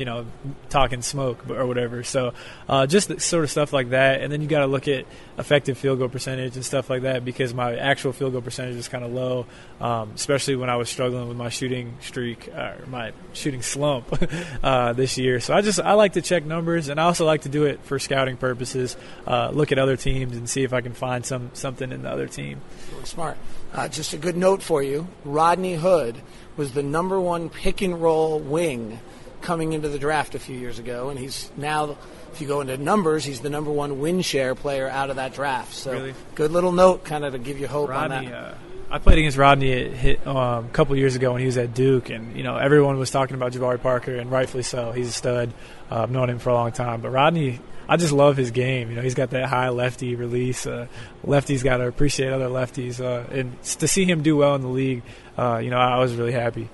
you 0.00 0.06
know, 0.06 0.24
talking 0.70 1.02
smoke 1.02 1.50
or 1.50 1.66
whatever. 1.66 2.02
So 2.02 2.32
uh, 2.70 2.86
just 2.86 3.20
sort 3.20 3.44
of 3.44 3.50
stuff 3.50 3.74
like 3.74 3.90
that. 3.90 4.22
And 4.22 4.32
then 4.32 4.40
you 4.40 4.48
got 4.48 4.60
to 4.60 4.66
look 4.66 4.88
at 4.88 5.04
effective 5.36 5.76
field 5.76 5.98
goal 5.98 6.08
percentage 6.08 6.56
and 6.56 6.64
stuff 6.64 6.88
like 6.88 7.02
that 7.02 7.22
because 7.22 7.52
my 7.52 7.76
actual 7.76 8.14
field 8.14 8.32
goal 8.32 8.40
percentage 8.40 8.76
is 8.76 8.88
kind 8.88 9.04
of 9.04 9.12
low, 9.12 9.44
um, 9.78 10.12
especially 10.14 10.56
when 10.56 10.70
I 10.70 10.76
was 10.76 10.88
struggling 10.88 11.28
with 11.28 11.36
my 11.36 11.50
shooting 11.50 11.98
streak 12.00 12.48
or 12.48 12.78
my 12.86 13.12
shooting 13.34 13.60
slump 13.60 14.06
uh, 14.62 14.94
this 14.94 15.18
year. 15.18 15.38
So 15.38 15.52
I 15.52 15.60
just 15.60 15.78
I 15.78 15.92
like 15.92 16.14
to 16.14 16.22
check 16.22 16.46
numbers 16.46 16.88
and 16.88 16.98
I 16.98 17.04
also 17.04 17.26
like 17.26 17.42
to 17.42 17.50
do 17.50 17.64
it 17.64 17.84
for 17.84 17.98
scouting 17.98 18.38
purposes. 18.38 18.96
Uh, 19.26 19.50
look 19.50 19.70
at 19.70 19.78
other 19.78 19.98
teams 19.98 20.34
and 20.34 20.48
see 20.48 20.64
if 20.64 20.72
I 20.72 20.80
can 20.80 20.94
find 20.94 21.26
some 21.26 21.50
something 21.52 21.92
in 21.92 22.04
the 22.04 22.10
other 22.10 22.26
team. 22.26 22.62
Smart. 23.04 23.36
Uh, 23.74 23.86
just 23.86 24.14
a 24.14 24.16
good 24.16 24.36
note 24.36 24.62
for 24.62 24.82
you 24.82 25.08
Rodney 25.26 25.74
Hood 25.74 26.22
was 26.56 26.72
the 26.72 26.82
number 26.82 27.20
one 27.20 27.50
pick 27.50 27.82
and 27.82 28.00
roll 28.00 28.38
wing 28.40 28.98
coming 29.42 29.72
into 29.72 29.88
the 29.88 29.98
draft 29.98 30.34
a 30.34 30.38
few 30.38 30.56
years 30.56 30.78
ago, 30.78 31.08
and 31.10 31.18
he's 31.18 31.50
now. 31.56 31.96
If 32.32 32.40
you 32.40 32.46
go 32.46 32.60
into 32.60 32.76
numbers, 32.78 33.24
he's 33.24 33.40
the 33.40 33.50
number 33.50 33.72
one 33.72 33.98
win 34.00 34.20
share 34.22 34.54
player 34.54 34.88
out 34.88 35.10
of 35.10 35.16
that 35.16 35.34
draft. 35.34 35.74
So, 35.74 35.90
Really? 35.92 36.14
good 36.36 36.52
little 36.52 36.70
note, 36.70 37.02
kind 37.02 37.24
of 37.24 37.32
to 37.32 37.40
give 37.40 37.58
you 37.58 37.66
hope 37.66 37.90
on 37.90 38.10
that. 38.10 38.32
uh, 38.32 38.54
I 38.88 38.98
played 38.98 39.18
against 39.18 39.36
Rodney 39.36 39.72
at 39.72 39.90
hit, 39.92 40.24
um, 40.28 40.66
a 40.66 40.68
couple 40.72 40.94
years 40.96 41.16
ago 41.16 41.32
when 41.32 41.40
he 41.40 41.46
was 41.46 41.56
at 41.58 41.74
Duke, 41.74 42.08
and 42.10 42.36
you 42.36 42.44
know 42.44 42.56
everyone 42.56 42.98
was 42.98 43.10
talking 43.10 43.34
about 43.34 43.52
Jabari 43.52 43.80
Parker, 43.82 44.14
and 44.14 44.30
rightfully 44.30 44.62
so. 44.62 44.92
He's 44.92 45.08
a 45.08 45.12
stud. 45.12 45.52
Uh, 45.90 46.02
I've 46.02 46.10
known 46.12 46.30
him 46.30 46.38
for 46.38 46.50
a 46.50 46.54
long 46.54 46.70
time, 46.70 47.00
but 47.00 47.10
Rodney, 47.10 47.58
I 47.88 47.96
just 47.96 48.12
love 48.12 48.36
his 48.36 48.52
game. 48.52 48.90
You 48.90 48.96
know, 48.96 49.02
he's 49.02 49.14
got 49.16 49.30
that 49.30 49.48
high 49.48 49.70
lefty 49.70 50.14
release. 50.14 50.66
Uh, 50.68 50.86
lefties 51.26 51.64
got 51.64 51.78
to 51.78 51.88
appreciate 51.88 52.32
other 52.32 52.48
lefties, 52.48 53.00
uh, 53.00 53.28
and 53.32 53.60
to 53.62 53.88
see 53.88 54.04
him 54.04 54.22
do 54.22 54.36
well 54.36 54.54
in 54.54 54.62
the 54.62 54.68
league, 54.68 55.02
uh, 55.36 55.58
you 55.58 55.70
know, 55.70 55.78
I 55.78 55.98
was 55.98 56.14
really 56.14 56.32
happy. 56.32 56.68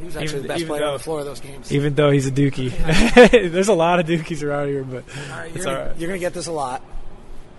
He 0.00 0.06
was 0.06 0.16
actually 0.16 0.38
even- 0.38 0.42
the 0.42 0.48
best 0.48 0.66
player 0.66 0.82
on 0.82 0.88
though- 0.88 0.98
the 0.98 1.04
floor 1.04 1.20
of 1.20 1.26
those 1.26 1.40
games. 1.40 1.72
Even 1.72 1.94
though 1.94 2.10
he's 2.10 2.26
a 2.26 2.30
Dookie, 2.30 2.70
there's 3.52 3.68
a 3.68 3.74
lot 3.74 4.00
of 4.00 4.06
Dookies 4.06 4.42
around 4.42 4.68
here, 4.68 4.82
but 4.82 5.04
All 5.30 5.38
right, 5.38 5.46
it's 5.54 5.58
you're 5.58 5.68
all 5.68 5.74
gonna, 5.74 5.88
right. 5.90 5.98
You're 5.98 6.08
going 6.08 6.20
to 6.20 6.24
get 6.24 6.34
this 6.34 6.46
a 6.46 6.52
lot. 6.52 6.82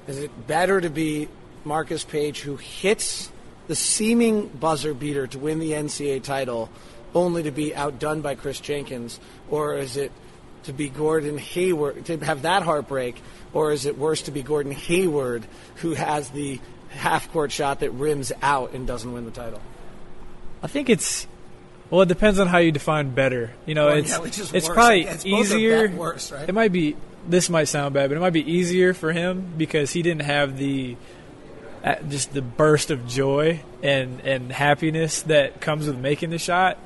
Is 0.07 0.17
it 0.17 0.47
better 0.47 0.81
to 0.81 0.89
be 0.89 1.29
Marcus 1.63 2.03
Paige, 2.03 2.41
who 2.41 2.57
hits 2.57 3.31
the 3.67 3.75
seeming 3.75 4.47
buzzer 4.47 4.93
beater 4.93 5.27
to 5.27 5.39
win 5.39 5.59
the 5.59 5.71
NCAA 5.71 6.23
title, 6.23 6.69
only 7.13 7.43
to 7.43 7.51
be 7.51 7.75
outdone 7.75 8.21
by 8.21 8.35
Kris 8.35 8.59
Jenkins, 8.59 9.19
or 9.49 9.75
is 9.77 9.95
it 9.95 10.11
to 10.63 10.73
be 10.73 10.89
Gordon 10.89 11.37
Hayward 11.37 12.05
to 12.05 12.17
have 12.17 12.41
that 12.41 12.63
heartbreak, 12.63 13.21
or 13.53 13.71
is 13.71 13.85
it 13.85 13.97
worse 13.97 14.23
to 14.23 14.31
be 14.31 14.41
Gordon 14.41 14.71
Hayward, 14.71 15.45
who 15.77 15.93
has 15.93 16.29
the 16.29 16.59
half-court 16.89 17.51
shot 17.51 17.79
that 17.81 17.91
rims 17.91 18.31
out 18.41 18.73
and 18.73 18.87
doesn't 18.87 19.11
win 19.13 19.25
the 19.25 19.31
title? 19.31 19.61
I 20.63 20.67
think 20.67 20.89
it's 20.89 21.27
well, 21.91 22.01
it 22.01 22.07
depends 22.07 22.39
on 22.39 22.47
how 22.47 22.57
you 22.57 22.71
define 22.71 23.11
better. 23.11 23.51
You 23.67 23.75
know, 23.75 23.87
Well, 23.87 23.97
it's 23.97 24.09
yeah, 24.09 24.23
it's 24.25 24.51
worse. 24.53 24.67
probably 24.69 25.03
It's 25.03 25.25
easier. 25.25 25.89
worse, 25.89 26.31
right? 26.31 26.49
It 26.49 26.53
might 26.53 26.71
be. 26.71 26.95
This 27.27 27.51
might 27.51 27.65
sound 27.65 27.93
bad, 27.93 28.09
but 28.09 28.17
it 28.17 28.19
might 28.19 28.33
be 28.33 28.51
easier 28.51 28.95
for 28.95 29.11
him 29.11 29.53
because 29.55 29.91
he 29.91 30.01
didn't 30.01 30.23
have 30.23 30.57
the 30.57 30.97
uh, 31.83 31.95
just 32.09 32.33
the 32.33 32.41
burst 32.41 32.89
of 32.89 33.07
joy 33.07 33.61
and 33.83 34.21
and 34.21 34.51
happiness 34.51 35.21
that 35.23 35.61
comes 35.61 35.85
with 35.85 35.97
making 35.97 36.31
the 36.31 36.39
shot. 36.39 36.79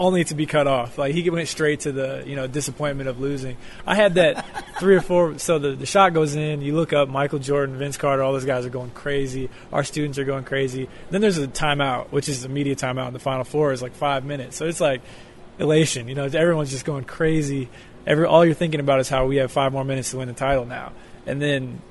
Only 0.00 0.24
to 0.24 0.34
be 0.34 0.46
cut 0.46 0.66
off. 0.66 0.96
Like 0.96 1.14
he 1.14 1.28
went 1.28 1.46
straight 1.46 1.80
to 1.80 1.92
the 1.92 2.24
you 2.26 2.34
know 2.34 2.46
disappointment 2.46 3.10
of 3.10 3.20
losing. 3.20 3.58
I 3.86 3.94
had 3.94 4.14
that 4.14 4.46
three 4.78 4.96
or 4.96 5.02
four. 5.02 5.38
So 5.38 5.58
the, 5.58 5.72
the 5.72 5.84
shot 5.84 6.14
goes 6.14 6.34
in. 6.34 6.62
You 6.62 6.74
look 6.74 6.94
up 6.94 7.10
Michael 7.10 7.38
Jordan, 7.38 7.76
Vince 7.76 7.98
Carter. 7.98 8.22
All 8.22 8.32
those 8.32 8.46
guys 8.46 8.64
are 8.64 8.70
going 8.70 8.90
crazy. 8.92 9.50
Our 9.72 9.84
students 9.84 10.18
are 10.18 10.24
going 10.24 10.44
crazy. 10.44 10.88
Then 11.10 11.20
there's 11.20 11.36
a 11.36 11.46
timeout, 11.46 12.12
which 12.12 12.30
is 12.30 12.42
a 12.46 12.48
media 12.48 12.74
timeout. 12.74 13.08
in 13.08 13.12
the 13.12 13.18
final 13.18 13.44
four 13.44 13.72
is 13.72 13.82
like 13.82 13.92
five 13.92 14.24
minutes. 14.24 14.56
So 14.56 14.64
it's 14.64 14.80
like 14.80 15.02
elation. 15.58 16.08
You 16.08 16.14
know, 16.14 16.24
everyone's 16.24 16.70
just 16.70 16.86
going 16.86 17.04
crazy. 17.04 17.68
Every 18.06 18.24
all 18.24 18.44
you're 18.44 18.54
thinking 18.54 18.80
about 18.80 19.00
is 19.00 19.08
how 19.10 19.26
we 19.26 19.36
have 19.36 19.52
five 19.52 19.72
more 19.72 19.84
minutes 19.84 20.12
to 20.12 20.16
win 20.16 20.28
the 20.28 20.34
title 20.34 20.64
now. 20.64 20.92
And 21.26 21.42
then 21.42 21.82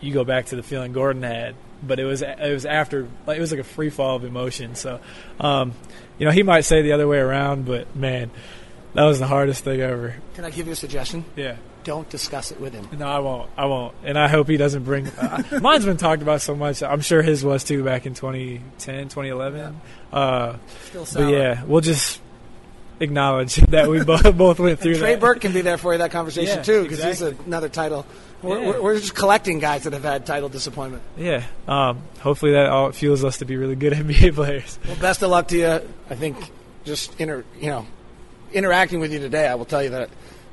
you 0.00 0.12
go 0.12 0.24
back 0.24 0.46
to 0.46 0.56
the 0.56 0.62
feeling 0.62 0.92
Gordon 0.92 1.22
had, 1.22 1.54
but 1.82 1.98
it 1.98 2.04
was 2.04 2.22
it 2.22 2.38
was 2.52 2.64
after 2.66 3.08
like 3.26 3.36
it 3.38 3.40
was 3.40 3.50
like 3.50 3.60
a 3.60 3.64
free 3.64 3.90
fall 3.90 4.16
of 4.16 4.24
emotion. 4.24 4.74
So, 4.74 5.00
um, 5.40 5.72
you 6.18 6.26
know, 6.26 6.32
he 6.32 6.42
might 6.42 6.62
say 6.62 6.82
the 6.82 6.92
other 6.92 7.06
way 7.08 7.18
around, 7.18 7.64
but 7.66 7.94
man, 7.96 8.30
that 8.94 9.04
was 9.04 9.18
the 9.18 9.26
hardest 9.26 9.64
thing 9.64 9.80
ever. 9.80 10.14
Can 10.34 10.44
I 10.44 10.50
give 10.50 10.66
you 10.66 10.72
a 10.72 10.76
suggestion? 10.76 11.24
Yeah. 11.36 11.56
Don't 11.82 12.08
discuss 12.08 12.50
it 12.50 12.58
with 12.58 12.72
him. 12.72 12.88
No, 12.98 13.06
I 13.06 13.18
won't. 13.18 13.50
I 13.58 13.66
won't. 13.66 13.94
And 14.04 14.18
I 14.18 14.26
hope 14.28 14.48
he 14.48 14.56
doesn't 14.56 14.84
bring. 14.84 15.06
Uh, 15.08 15.42
mine's 15.60 15.84
been 15.84 15.98
talked 15.98 16.22
about 16.22 16.40
so 16.40 16.54
much. 16.56 16.82
I'm 16.82 17.02
sure 17.02 17.20
his 17.20 17.44
was 17.44 17.62
too 17.62 17.84
back 17.84 18.06
in 18.06 18.14
2010, 18.14 19.08
2011. 19.10 19.80
Uh, 20.10 20.56
Still 20.84 21.06
but 21.12 21.28
yeah, 21.30 21.62
we'll 21.64 21.82
just 21.82 22.22
acknowledge 23.00 23.56
that 23.68 23.88
we 23.88 24.02
both 24.02 24.34
both 24.36 24.58
went 24.60 24.80
through 24.80 24.94
Trey 24.96 25.12
that. 25.14 25.20
Burke 25.20 25.40
can 25.42 25.52
be 25.52 25.60
there 25.60 25.76
for 25.76 25.92
you 25.92 25.98
that 25.98 26.10
conversation 26.10 26.56
Yeah, 26.58 26.62
too 26.62 26.82
because 26.84 27.00
exactly. 27.04 27.36
he's 27.36 27.46
another 27.46 27.68
title. 27.68 28.06
We're, 28.44 28.60
Yeah. 28.60 28.78
we're, 28.80 28.98
just 28.98 29.14
collecting 29.14 29.58
guys 29.58 29.84
that 29.84 29.92
have 29.92 30.02
had 30.02 30.26
title 30.26 30.48
disappointment. 30.48 31.02
Yeah. 31.16 31.44
Um, 31.66 32.02
hopefully 32.20 32.52
that 32.52 32.66
all 32.66 32.92
fuels 32.92 33.24
us 33.24 33.38
to 33.38 33.44
be 33.44 33.56
really 33.56 33.76
good 33.76 33.92
NBA 33.94 34.34
players. 34.34 34.78
Well, 34.86 34.96
best 34.96 35.22
of 35.22 35.30
luck 35.30 35.48
to 35.48 35.56
you. 35.56 35.80
I 36.10 36.14
think 36.14 36.36
just 36.84 37.18
inter, 37.20 37.44
you 37.60 37.68
know, 37.70 37.86
interacting 38.52 39.00
with 39.00 39.12
you 39.12 39.18
today, 39.18 39.46
I 39.48 39.54
will 39.54 39.64
tell 39.64 39.82
you 39.82 39.90
that 39.90 40.10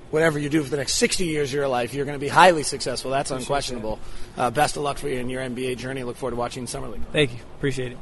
whatever 0.10 0.40
you 0.40 0.50
do 0.50 0.64
for 0.64 0.70
the 0.70 0.78
next 0.78 0.96
60 0.96 1.26
years 1.26 1.50
of 1.50 1.56
your 1.56 1.68
life, 1.68 1.94
you're 1.94 2.06
going 2.06 2.18
to 2.18 2.24
be 2.24 2.28
highly 2.28 2.64
successful. 2.64 3.12
That's 3.12 3.32
unquestionable. 3.32 4.00
Uh, 4.38 4.52
best 4.52 4.78
of 4.78 4.84
luck 4.84 4.98
for 4.98 5.08
you 5.10 5.20
in 5.20 5.30
your 5.30 5.42
NBA 5.42 5.78
journey. 5.78 6.04
Look 6.04 6.18
forward 6.18 6.32
to 6.32 6.38
watching 6.38 6.68
Summer 6.68 6.88
League. 6.88 7.04
Thank 7.12 7.32
you. 7.32 7.40
Appreciate 7.58 7.94
it. 7.94 7.98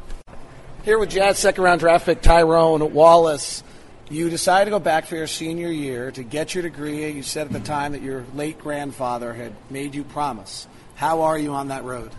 Here 0.83 0.97
with 0.97 1.09
Jazz 1.09 1.37
second 1.37 1.63
round 1.63 1.81
draft 1.81 2.05
pick 2.05 2.21
Tyrone 2.21 2.93
Wallace. 2.93 3.63
You 4.11 4.31
decided 4.31 4.65
to 4.65 4.71
go 4.71 4.79
back 4.79 5.05
for 5.05 5.15
your 5.15 5.27
senior 5.27 5.69
year 5.69 6.09
to 6.11 6.23
get 6.23 6.55
your 6.55 6.63
degree. 6.63 7.07
You 7.11 7.21
said 7.21 7.45
at 7.45 7.53
the 7.53 7.59
time 7.59 7.91
that 7.91 8.01
your 8.01 8.25
late 8.33 8.57
grandfather 8.57 9.33
had 9.33 9.53
made 9.69 9.93
you 9.93 10.03
promise. 10.03 10.67
How 10.95 11.21
are 11.21 11.37
you 11.37 11.53
on 11.53 11.67
that 11.67 11.83
road? 11.83 12.11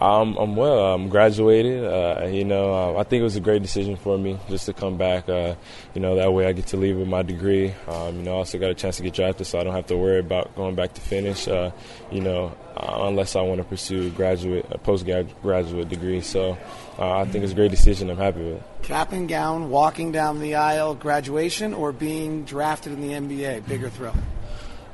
I'm, 0.00 0.36
I'm 0.36 0.56
well. 0.56 0.94
I'm 0.94 1.10
graduated. 1.10 1.84
Uh, 1.84 2.26
you 2.30 2.44
know, 2.44 2.72
uh, 2.72 2.98
I 2.98 3.04
think 3.04 3.20
it 3.20 3.24
was 3.24 3.36
a 3.36 3.40
great 3.40 3.60
decision 3.60 3.96
for 3.96 4.16
me 4.16 4.38
just 4.48 4.64
to 4.66 4.72
come 4.72 4.96
back. 4.96 5.28
Uh, 5.28 5.54
you 5.94 6.00
know, 6.00 6.16
that 6.16 6.32
way 6.32 6.46
I 6.46 6.52
get 6.52 6.68
to 6.68 6.78
leave 6.78 6.96
with 6.96 7.08
my 7.08 7.22
degree. 7.22 7.74
Um, 7.88 8.16
you 8.16 8.22
know, 8.22 8.32
I 8.32 8.36
also 8.38 8.58
got 8.58 8.70
a 8.70 8.74
chance 8.74 8.96
to 8.96 9.02
get 9.02 9.12
drafted, 9.12 9.46
so 9.46 9.58
I 9.60 9.64
don't 9.64 9.74
have 9.74 9.86
to 9.88 9.96
worry 9.98 10.20
about 10.20 10.56
going 10.56 10.74
back 10.74 10.94
to 10.94 11.00
finish. 11.00 11.46
Uh, 11.46 11.72
you 12.10 12.22
know, 12.22 12.56
uh, 12.76 13.00
unless 13.02 13.36
I 13.36 13.42
want 13.42 13.58
to 13.58 13.64
pursue 13.64 14.10
graduate, 14.10 14.66
a 14.70 14.78
postgraduate 14.78 15.90
degree. 15.90 16.22
So 16.22 16.58
uh, 16.98 17.18
I 17.18 17.24
think 17.24 17.44
it's 17.44 17.52
a 17.52 17.56
great 17.56 17.70
decision. 17.70 18.10
I'm 18.10 18.16
happy 18.16 18.42
with. 18.42 18.62
Cap 18.82 19.12
and 19.12 19.28
gown, 19.28 19.70
walking 19.70 20.12
down 20.12 20.40
the 20.40 20.54
aisle, 20.54 20.94
graduation, 20.94 21.74
or 21.74 21.92
being 21.92 22.44
drafted 22.44 22.92
in 22.92 23.00
the 23.00 23.12
NBA, 23.12 23.66
bigger 23.66 23.90
thrill. 23.90 24.14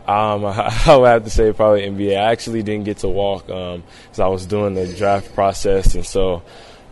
Um, 0.06 0.44
I, 0.46 0.96
would 0.96 1.06
have 1.06 1.24
to 1.24 1.30
say 1.30 1.52
probably 1.52 1.82
NBA. 1.82 2.16
I 2.16 2.32
actually 2.32 2.62
didn't 2.62 2.84
get 2.84 2.98
to 2.98 3.08
walk 3.08 3.46
because 3.46 4.18
um, 4.18 4.24
I 4.24 4.28
was 4.28 4.46
doing 4.46 4.74
the 4.74 4.86
draft 4.86 5.34
process, 5.34 5.94
and 5.94 6.04
so 6.04 6.42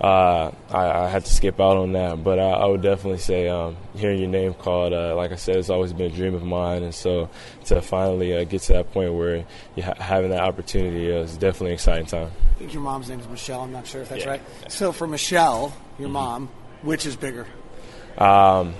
uh, 0.01 0.53
I, 0.71 1.05
I, 1.05 1.09
had 1.09 1.25
to 1.25 1.33
skip 1.33 1.61
out 1.61 1.77
on 1.77 1.93
that. 1.93 2.23
But 2.23 2.39
I, 2.39 2.51
I 2.51 2.67
would 2.67 2.83
definitely 2.83 3.19
say 3.19 3.49
um, 3.49 3.77
hearing 3.97 4.21
your 4.21 4.29
name 4.29 4.55
called, 4.55 4.93
uh, 4.93 5.17
like 5.17 5.33
I 5.33 5.37
said, 5.37 5.57
it's 5.57 5.71
always 5.71 5.93
been 5.93 6.13
a 6.13 6.15
dream 6.15 6.35
of 6.35 6.45
mine, 6.45 6.85
and 6.85 6.95
so 6.95 7.29
to 7.67 7.83
finally 7.83 8.37
uh, 8.37 8.45
get 8.45 8.63
to 8.63 8.75
that 8.75 8.93
point 8.93 9.13
where 9.13 9.45
you're 9.75 9.87
ha- 9.87 9.95
having 9.99 10.31
that 10.31 10.43
opportunity 10.43 11.09
is 11.09 11.37
definitely 11.37 11.71
an 11.71 11.75
exciting 11.75 12.07
time. 12.07 12.31
I 12.55 12.59
think 12.59 12.73
your 12.73 12.83
mom's 12.83 13.09
name 13.09 13.21
is 13.21 13.29
Michelle. 13.29 13.63
I'm 13.63 13.73
not 13.73 13.87
sure 13.87 14.03
if 14.03 14.09
that's 14.09 14.25
yeah. 14.25 14.31
right. 14.31 14.43
So 14.69 14.93
for 14.93 15.07
Michelle, 15.07 15.73
your 15.99 16.07
mm-hmm. 16.07 16.13
mom, 16.13 16.49
which 16.83 17.05
is 17.05 17.17
bigger? 17.17 17.47
Um, 18.17 18.75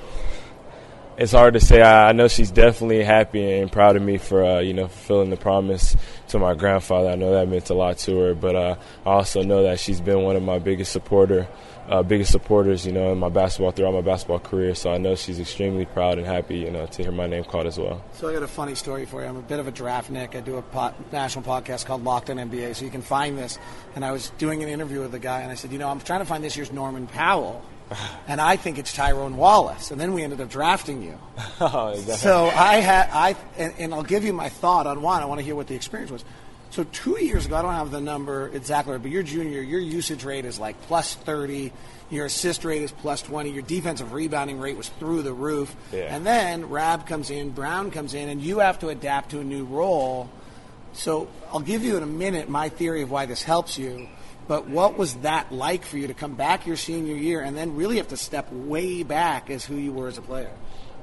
it's 1.19 1.33
hard 1.33 1.55
to 1.55 1.61
say. 1.61 1.83
I, 1.83 2.11
I, 2.11 2.13
know 2.13 2.29
she's 2.29 2.53
definitely 2.53 3.03
happy 3.03 3.59
and 3.59 3.71
proud 3.71 3.97
of 3.97 4.03
me 4.03 4.19
for 4.19 4.45
uh, 4.45 4.61
you 4.61 4.73
know 4.73 4.87
fulfilling 4.87 5.31
the 5.31 5.37
promise 5.37 5.97
to 6.29 6.39
my 6.39 6.55
grandfather. 6.55 7.11
I 7.11 7.17
know 7.17 7.33
that 7.33 7.49
meant 7.49 7.69
a 7.71 7.75
lot 7.75 7.99
to 7.99 8.17
her, 8.21 8.35
but 8.35 8.55
uh, 8.55 8.77
I 9.05 9.11
also 9.11 9.43
know 9.43 9.65
that 9.65 9.81
she's 9.81 10.01
been 10.01 10.23
one 10.23 10.37
of 10.37 10.45
my 10.45 10.61
biggest 10.61 10.93
supporter, 10.93 11.49
uh, 11.89 12.05
biggest 12.05 12.31
supporters. 12.31 12.87
You 12.87 12.93
know, 12.93 13.11
in 13.11 13.19
my 13.19 13.31
basketball 13.31 13.73
throughout 13.73 13.95
my 13.95 14.01
basketball 14.01 14.39
career. 14.39 14.77
So 14.77 14.93
I 14.93 14.99
know 14.99 15.17
she's 15.17 15.41
extremely 15.41 15.87
proud 15.87 16.19
and 16.19 16.27
happy. 16.27 16.59
You 16.59 16.71
know, 16.71 16.87
to 16.87 17.03
hear 17.03 17.11
my 17.11 17.27
name 17.27 17.43
called 17.43 17.67
as 17.67 17.79
well. 17.79 18.05
So 18.13 18.29
I 18.29 18.33
got 18.33 18.45
a 18.45 18.49
funny 18.49 18.77
story 18.77 19.05
for 19.05 19.21
you. 19.21 19.29
I'm 19.29 19.37
a 19.37 19.43
bit 19.43 19.59
of 19.59 19.67
a 19.67 19.73
draft 19.73 20.11
nick. 20.11 20.37
I 20.37 20.41
do 20.41 20.57
a 20.57 20.63
pot, 20.63 20.95
national 21.13 21.45
podcast 21.45 21.85
called 21.85 22.05
Locked 22.05 22.31
On 22.31 22.37
NBA, 22.37 22.77
so 22.77 22.85
you 22.85 22.93
can 22.93 23.03
find 23.03 23.37
this. 23.37 23.59
And 23.97 24.05
I 24.05 24.13
was 24.13 24.31
doing 24.39 24.63
an 24.63 24.69
interview 24.69 25.01
with 25.01 25.15
a 25.15 25.19
guy, 25.19 25.41
and 25.41 25.51
I 25.51 25.57
said, 25.57 25.73
you 25.73 25.79
know, 25.79 25.89
I'm 25.89 26.01
trying 26.01 26.21
to 26.21 26.27
find 26.27 26.45
this 26.45 26.57
year's 26.57 26.71
Norman 26.71 27.09
Powell 27.09 27.65
and 28.29 28.41
I 28.41 28.57
think 28.57 28.79
it's 28.79 28.93
Tyrone 28.93 29.37
Wallace. 29.37 29.91
And 29.91 30.01
then 30.01 30.13
we 30.13 30.23
ended 30.23 30.41
up 30.41 30.49
drafting 30.49 31.03
you. 31.03 31.19
oh, 31.61 31.97
so 31.97 32.47
I 32.47 32.77
had 32.77 33.09
I 33.13 33.37
and, 33.57 33.75
and, 33.79 33.95
I'll 33.95 34.03
give 34.03 34.25
you 34.25 34.33
my 34.33 34.49
thought 34.49 34.87
on 34.87 35.03
one. 35.03 35.23
I 35.23 35.27
want 35.27 35.39
to 35.39 35.45
hear 35.45 35.55
what 35.55 35.67
the 35.67 35.75
experience 35.75 36.11
was. 36.11 36.25
So 36.71 36.85
two 36.85 37.19
years 37.25 37.47
ago, 37.47 37.57
I 37.57 37.63
don't 37.63 37.73
have 37.73 37.91
the 37.91 38.01
number 38.01 38.49
exactly, 38.49 38.99
but 38.99 39.11
your 39.11 39.23
junior, 39.23 39.63
your 39.63 39.81
usage 39.81 40.25
rate 40.25 40.45
is 40.45 40.59
like 40.59 40.81
plus 40.83 41.15
thirty. 41.15 41.73
Your 42.11 42.27
assist 42.27 42.65
rate 42.65 42.83
is 42.83 42.93
plus 42.93 43.23
twenty. 43.23 43.51
Your 43.51 43.63
defensive 43.63 44.13
rebounding 44.13 44.59
rate 44.59 44.77
was 44.77 44.89
through 44.89 45.23
the 45.23 45.33
roof. 45.33 45.75
Yeah. 45.93 46.15
And 46.15 46.27
then 46.27 46.69
Rabb 46.69 47.07
comes 47.07 47.31
in, 47.31 47.51
Brown 47.51 47.91
comes 47.91 48.15
in, 48.15 48.29
and 48.29 48.43
you 48.43 48.59
have 48.59 48.79
to 48.81 48.89
adapt 48.89 49.31
to 49.31 49.41
a 49.41 49.45
new 49.45 49.65
role. 49.65 50.29
So 50.93 51.29
I'll 51.53 51.61
give 51.61 51.85
you 51.85 51.97
in 51.97 52.03
a 52.03 52.07
minute 52.07 52.49
my 52.49 52.69
theory 52.69 53.03
of 53.03 53.11
why 53.11 53.27
this 53.27 53.43
helps 53.43 53.79
you. 53.79 54.09
But 54.49 54.67
what 54.67 54.97
was 54.97 55.15
that 55.17 55.53
like 55.53 55.85
for 55.85 55.99
you 55.99 56.07
to 56.07 56.15
come 56.15 56.35
back 56.35 56.67
your 56.67 56.77
senior 56.77 57.15
year 57.15 57.43
and 57.43 57.57
then 57.57 57.77
really 57.77 57.99
have 57.99 58.09
to 58.09 58.17
step 58.17 58.51
way 58.51 59.03
back 59.03 59.51
as 59.51 59.65
who 59.65 59.77
you 59.77 59.93
were 59.93 60.09
as 60.09 60.17
a 60.17 60.23
player? 60.23 60.51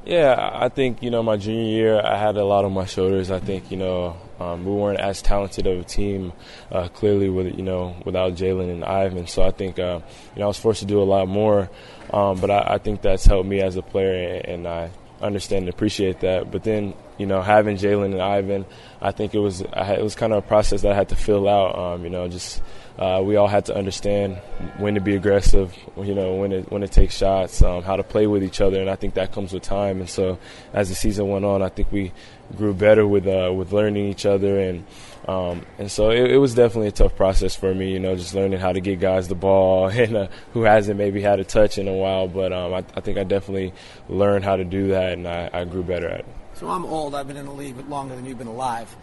Yeah, 0.03 0.51
I 0.53 0.69
think 0.69 1.01
you 1.01 1.09
know 1.09 1.23
my 1.23 1.37
junior 1.37 1.63
year 1.63 1.99
I 1.99 2.17
had 2.17 2.37
a 2.37 2.45
lot 2.45 2.63
on 2.63 2.73
my 2.73 2.85
shoulders. 2.85 3.31
I 3.31 3.39
think 3.39 3.71
you 3.71 3.77
know 3.77 4.17
um, 4.39 4.63
we 4.63 4.71
weren't 4.71 4.99
as 4.99 5.21
talented 5.21 5.65
of 5.65 5.79
a 5.79 5.83
team 5.83 6.31
uh, 6.71 6.89
clearly 6.89 7.29
with 7.29 7.55
you 7.55 7.63
know 7.63 7.95
without 8.05 8.33
Jaylen 8.33 8.71
and 8.71 8.83
Ivan. 8.83 9.25
So 9.25 9.41
I 9.41 9.49
think 9.49 9.79
uh, 9.79 10.01
you 10.35 10.39
know 10.39 10.45
I 10.45 10.47
was 10.47 10.59
forced 10.59 10.81
to 10.81 10.85
do 10.85 11.01
a 11.01 11.03
lot 11.03 11.27
more. 11.27 11.69
Um, 12.13 12.39
but 12.39 12.51
I, 12.51 12.75
I, 12.75 12.77
think 12.77 13.01
that's 13.01 13.25
helped 13.25 13.49
me 13.49 13.61
as 13.61 13.77
a 13.77 13.81
player, 13.81 14.41
and 14.45 14.67
I 14.67 14.91
understand 15.21 15.63
and 15.63 15.69
appreciate 15.69 16.19
that. 16.19 16.51
But 16.51 16.63
then 16.63 16.93
you 17.17 17.25
know 17.25 17.41
having 17.41 17.77
Jaylen 17.77 18.13
and 18.13 18.21
Ivan, 18.21 18.65
I 19.01 19.11
think 19.11 19.33
it 19.33 19.39
was 19.39 19.61
it 19.61 20.03
was 20.03 20.15
kind 20.15 20.33
of 20.33 20.43
a 20.43 20.47
process 20.47 20.81
that 20.81 20.91
I 20.91 20.95
had 20.95 21.09
to 21.09 21.15
fill 21.15 21.47
out. 21.47 21.77
Um, 21.77 22.03
you 22.03 22.09
know 22.09 22.27
just 22.27 22.61
uh, 22.97 23.21
we 23.23 23.35
all 23.35 23.47
had 23.47 23.65
to 23.65 23.75
understand 23.75 24.37
when 24.77 24.95
to 24.95 25.01
be 25.01 25.15
aggressive, 25.15 25.75
you 25.97 26.15
know, 26.15 26.35
when 26.35 26.53
it 26.53 26.71
when 26.71 26.81
to 26.81 26.87
take 26.87 27.11
shots, 27.11 27.61
um, 27.61 27.83
how 27.83 27.97
to 27.97 28.03
play 28.03 28.25
with 28.25 28.41
each 28.41 28.61
other, 28.61 28.79
and 28.79 28.89
I 28.89 28.95
think 28.95 29.15
that 29.15 29.33
comes 29.33 29.51
with 29.51 29.63
time. 29.63 29.99
And 29.99 30.09
so, 30.09 30.39
as 30.71 30.87
the 30.87 30.95
season 30.95 31.27
went 31.27 31.43
on, 31.43 31.61
I 31.61 31.67
think 31.67 31.91
we 31.91 32.13
grew 32.55 32.73
better 32.73 33.05
with 33.05 33.27
uh, 33.27 33.51
with 33.53 33.73
learning 33.73 34.05
each 34.05 34.25
other, 34.25 34.59
and 34.59 34.85
um, 35.27 35.65
and 35.77 35.91
so 35.91 36.09
it, 36.11 36.31
it, 36.31 36.37
was 36.37 36.53
definitely 36.55 36.87
a 36.87 36.93
tough 36.93 37.17
process 37.17 37.53
for 37.53 37.73
me, 37.75 37.91
you 37.91 37.99
know, 37.99 38.15
just 38.15 38.33
learning 38.33 38.59
how 38.59 38.71
to 38.71 38.79
get 38.79 39.01
guys 39.01 39.27
the 39.27 39.35
ball, 39.35 39.87
and 39.89 40.15
uh, 40.15 40.27
who 40.53 40.61
hasn't 40.61 40.97
maybe 40.97 41.21
had 41.21 41.41
a 41.41 41.43
touch 41.43 41.77
in 41.77 41.89
a 41.89 41.93
while, 41.93 42.29
but 42.29 42.53
um, 42.53 42.73
I, 42.73 42.77
I, 42.95 43.01
think 43.01 43.17
I 43.17 43.23
definitely 43.23 43.73
learned 44.07 44.45
how 44.45 44.55
to 44.55 44.63
do 44.63 44.89
that, 44.89 45.13
and 45.13 45.27
I, 45.27 45.49
I 45.51 45.65
grew 45.65 45.83
better 45.83 46.07
at 46.07 46.19
it. 46.21 46.25
So 46.55 46.69
I'm 46.69 46.85
old. 46.85 47.15
I've 47.15 47.27
been 47.27 47.35
in 47.35 47.47
the 47.47 47.51
league 47.51 47.75
longer 47.89 48.15
than 48.15 48.25
you've 48.25 48.37
been 48.37 48.47
alive. 48.47 48.95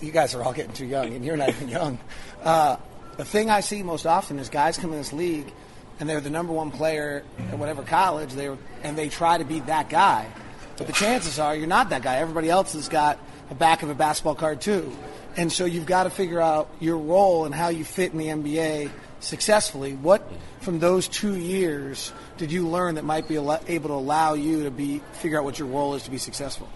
you 0.00 0.10
guys 0.10 0.34
are 0.34 0.42
all 0.42 0.54
getting 0.54 0.72
too 0.72 0.86
young, 0.86 1.12
and 1.12 1.22
you're 1.22 1.36
not 1.36 1.50
even 1.50 1.68
young. 1.68 1.98
Uh, 2.42 2.76
the 3.18 3.26
thing 3.26 3.50
I 3.50 3.60
see 3.60 3.82
most 3.82 4.06
often 4.06 4.38
is 4.38 4.48
guys 4.48 4.78
come 4.78 4.92
in 4.92 4.98
this 4.98 5.12
league, 5.12 5.52
and 5.98 6.08
they're 6.08 6.22
the 6.22 6.30
number 6.30 6.54
one 6.54 6.70
player 6.70 7.24
at 7.52 7.58
whatever 7.58 7.82
college, 7.82 8.32
they 8.32 8.48
and 8.82 8.96
they 8.96 9.10
try 9.10 9.36
to 9.36 9.44
be 9.44 9.60
that 9.60 9.90
guy. 9.90 10.26
But 10.78 10.86
the 10.86 10.94
chances 10.94 11.38
are 11.38 11.54
you're 11.54 11.66
not 11.66 11.90
that 11.90 12.00
guy. 12.00 12.16
Everybody 12.16 12.48
else 12.48 12.72
has 12.72 12.88
got 12.88 13.18
a 13.50 13.54
back 13.54 13.82
of 13.82 13.90
a 13.90 13.94
basketball 13.94 14.34
card 14.34 14.62
too, 14.62 14.90
and 15.36 15.52
so 15.52 15.66
you've 15.66 15.84
got 15.84 16.04
to 16.04 16.10
figure 16.10 16.40
out 16.40 16.70
your 16.80 16.96
role 16.96 17.44
and 17.44 17.54
how 17.54 17.68
you 17.68 17.84
fit 17.84 18.12
in 18.12 18.18
the 18.18 18.28
NBA 18.28 18.90
successfully. 19.20 19.94
What 19.94 20.28
from 20.60 20.78
those 20.78 21.08
two 21.08 21.36
years 21.36 22.12
did 22.36 22.50
you 22.50 22.66
learn 22.68 22.96
that 22.96 23.04
might 23.04 23.28
be 23.28 23.36
able 23.36 23.58
to 23.58 23.94
allow 23.94 24.34
you 24.34 24.64
to 24.64 24.70
be 24.70 25.00
figure 25.12 25.38
out 25.38 25.44
what 25.44 25.58
your 25.58 25.68
role 25.68 25.94
is 25.94 26.02
to 26.04 26.10
be 26.10 26.18
successful? 26.18 26.68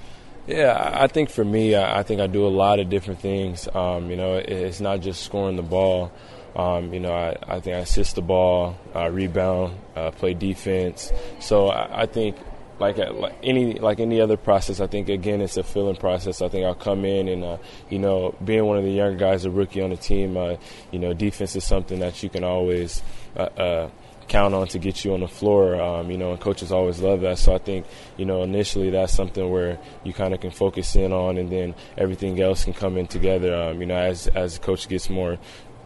Yeah, 0.47 0.93
I 0.95 1.07
think 1.07 1.31
for 1.31 1.45
me, 1.45 1.75
I 1.75 2.03
think 2.03 2.21
I 2.21 2.27
do 2.27 2.47
a 2.47 2.49
lot 2.49 2.79
of 2.79 2.91
different 2.91 3.21
things. 3.21 3.67
Um, 3.75 4.11
you 4.11 4.17
know, 4.17 4.35
it's 4.35 4.79
not 4.79 5.01
just 5.01 5.23
scoring 5.23 5.57
the 5.57 5.63
ball. 5.63 6.13
Um, 6.55 6.93
you 6.95 7.01
know, 7.01 7.13
I, 7.13 7.37
I, 7.49 7.61
think 7.61 7.77
I 7.77 7.81
assist 7.81 8.15
the 8.15 8.23
ball, 8.23 8.77
uh, 8.95 9.11
rebound, 9.11 9.77
uh, 9.97 10.13
play 10.13 10.35
defense. 10.35 11.11
So 11.41 11.69
I, 11.69 12.03
I 12.03 12.07
think 12.07 12.37
like, 12.79 12.99
uh, 12.99 13.13
like, 13.13 13.37
any 13.43 13.79
like 13.79 14.01
any 14.01 14.21
other 14.21 14.37
process, 14.37 14.81
I 14.81 14.87
think 14.87 15.09
again 15.09 15.41
it's 15.41 15.57
a 15.57 15.63
feeling 15.63 15.97
process. 15.97 16.43
I 16.43 16.49
think 16.49 16.67
I'll 16.67 16.75
come 16.75 17.05
in 17.05 17.29
and 17.29 17.45
uh, 17.45 17.59
you 17.89 17.99
know 17.99 18.35
being 18.45 18.65
one 18.65 18.79
of 18.79 18.85
the 18.85 18.91
younger 18.91 19.17
guys, 19.17 19.45
a 19.45 19.51
rookie 19.51 19.81
on 19.81 19.91
the 19.91 19.97
team, 19.97 20.37
uh, 20.37 20.57
you 20.91 20.99
know 20.99 21.13
defense 21.13 21.55
is 21.55 21.65
something 21.65 22.01
that 22.01 22.23
you 22.23 22.29
can 22.29 22.43
always 22.43 23.03
uh, 23.37 23.43
uh, 23.43 23.91
count 24.27 24.55
on 24.55 24.67
to 24.69 24.79
get 24.79 25.05
you 25.05 25.15
on 25.15 25.21
the 25.21 25.29
floor. 25.29 25.81
Um, 25.81 26.11
you 26.11 26.19
know, 26.19 26.33
and 26.33 26.41
coaches 26.41 26.73
always 26.73 27.01
love 27.01 27.21
that. 27.21 27.39
So 27.39 27.55
I 27.55 27.59
think 27.59 27.87
you 28.17 28.25
know 28.25 28.43
initially 28.43 28.91
that's 28.91 29.13
something 29.13 29.49
where 29.49 29.79
you 30.03 30.13
kind 30.13 30.35
of 30.35 30.41
can 30.41 30.51
focus 30.51 30.97
in 30.97 31.13
on, 31.13 31.39
and 31.39 31.51
then 31.51 31.75
everything 31.97 32.41
else 32.41 32.65
can 32.65 32.73
come 32.73 32.97
in 32.97 33.07
together. 33.07 33.55
Um, 33.55 33.81
you 33.81 33.87
know, 33.87 33.97
as 33.97 34.27
as 34.29 34.59
the 34.59 34.65
coach 34.65 34.89
gets 34.89 35.09
more 35.09 35.39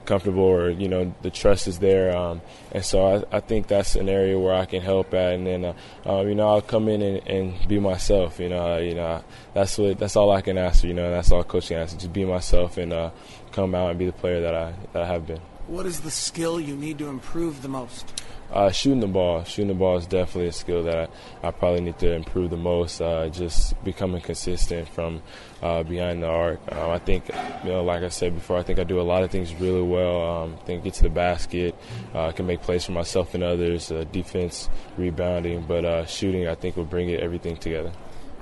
comfortable 0.04 0.42
or 0.42 0.70
you 0.70 0.88
know 0.88 1.14
the 1.22 1.30
trust 1.30 1.66
is 1.66 1.78
there 1.78 2.16
um, 2.16 2.40
and 2.72 2.84
so 2.84 3.24
I, 3.32 3.36
I, 3.36 3.40
think 3.40 3.66
that's 3.66 3.94
an 3.94 4.08
area 4.08 4.38
where 4.38 4.54
I 4.54 4.64
can 4.64 4.80
help 4.80 5.12
at 5.14 5.34
and 5.34 5.46
then 5.46 5.64
uh, 5.64 5.74
um, 6.06 6.28
you 6.28 6.34
know 6.34 6.48
I'll 6.48 6.62
come 6.62 6.88
in 6.88 7.02
and, 7.02 7.28
and 7.28 7.68
be 7.68 7.78
myself 7.78 8.40
you 8.40 8.48
know 8.48 8.78
you 8.78 8.94
know 8.94 9.22
that's 9.54 9.76
what 9.78 9.98
that's 9.98 10.16
all 10.16 10.30
I 10.30 10.40
can 10.40 10.56
ask 10.58 10.80
for 10.80 10.86
you 10.86 10.94
know 10.94 11.10
that's 11.10 11.30
all 11.30 11.44
coach 11.44 11.68
can 11.68 11.78
ask 11.78 11.98
just 11.98 12.12
be 12.12 12.24
myself 12.24 12.78
and 12.78 12.92
uh, 12.92 13.10
come 13.52 13.74
out 13.74 13.90
and 13.90 13.98
be 13.98 14.06
the 14.06 14.12
player 14.12 14.40
that 14.40 14.54
I 14.54 14.72
that 14.92 15.02
I 15.02 15.06
have 15.06 15.26
been. 15.26 15.40
What 15.66 15.84
is 15.84 16.00
the 16.00 16.10
skill 16.10 16.58
you 16.58 16.74
need 16.74 16.98
to 16.98 17.08
improve 17.08 17.60
the 17.60 17.68
most 17.68 18.22
uh, 18.52 18.70
shooting 18.70 19.00
the 19.00 19.06
ball, 19.06 19.44
shooting 19.44 19.68
the 19.68 19.74
ball 19.74 19.98
is 19.98 20.06
definitely 20.06 20.48
a 20.48 20.52
skill 20.52 20.82
that 20.84 21.10
I, 21.42 21.48
I 21.48 21.50
probably 21.50 21.80
need 21.80 21.98
to 21.98 22.12
improve 22.12 22.50
the 22.50 22.56
most. 22.56 23.00
Uh, 23.00 23.28
just 23.28 23.82
becoming 23.84 24.20
consistent 24.20 24.88
from 24.88 25.22
uh, 25.62 25.82
behind 25.82 26.22
the 26.22 26.28
arc. 26.28 26.60
Um, 26.72 26.90
I 26.90 26.98
think, 26.98 27.28
you 27.64 27.70
know, 27.70 27.84
like 27.84 28.02
I 28.02 28.08
said 28.08 28.34
before, 28.34 28.58
I 28.58 28.62
think 28.62 28.78
I 28.78 28.84
do 28.84 29.00
a 29.00 29.02
lot 29.02 29.22
of 29.22 29.30
things 29.30 29.54
really 29.54 29.82
well. 29.82 30.22
Um, 30.22 30.56
I 30.60 30.64
think 30.64 30.84
get 30.84 30.94
to 30.94 31.02
the 31.02 31.10
basket, 31.10 31.74
uh, 32.14 32.32
can 32.32 32.46
make 32.46 32.62
plays 32.62 32.84
for 32.84 32.92
myself 32.92 33.34
and 33.34 33.42
others. 33.42 33.90
Uh, 33.90 34.04
defense, 34.12 34.68
rebounding, 34.96 35.62
but 35.62 35.84
uh, 35.84 36.06
shooting, 36.06 36.48
I 36.48 36.54
think 36.54 36.76
will 36.76 36.84
bring 36.84 37.10
it 37.10 37.20
everything 37.20 37.56
together. 37.56 37.92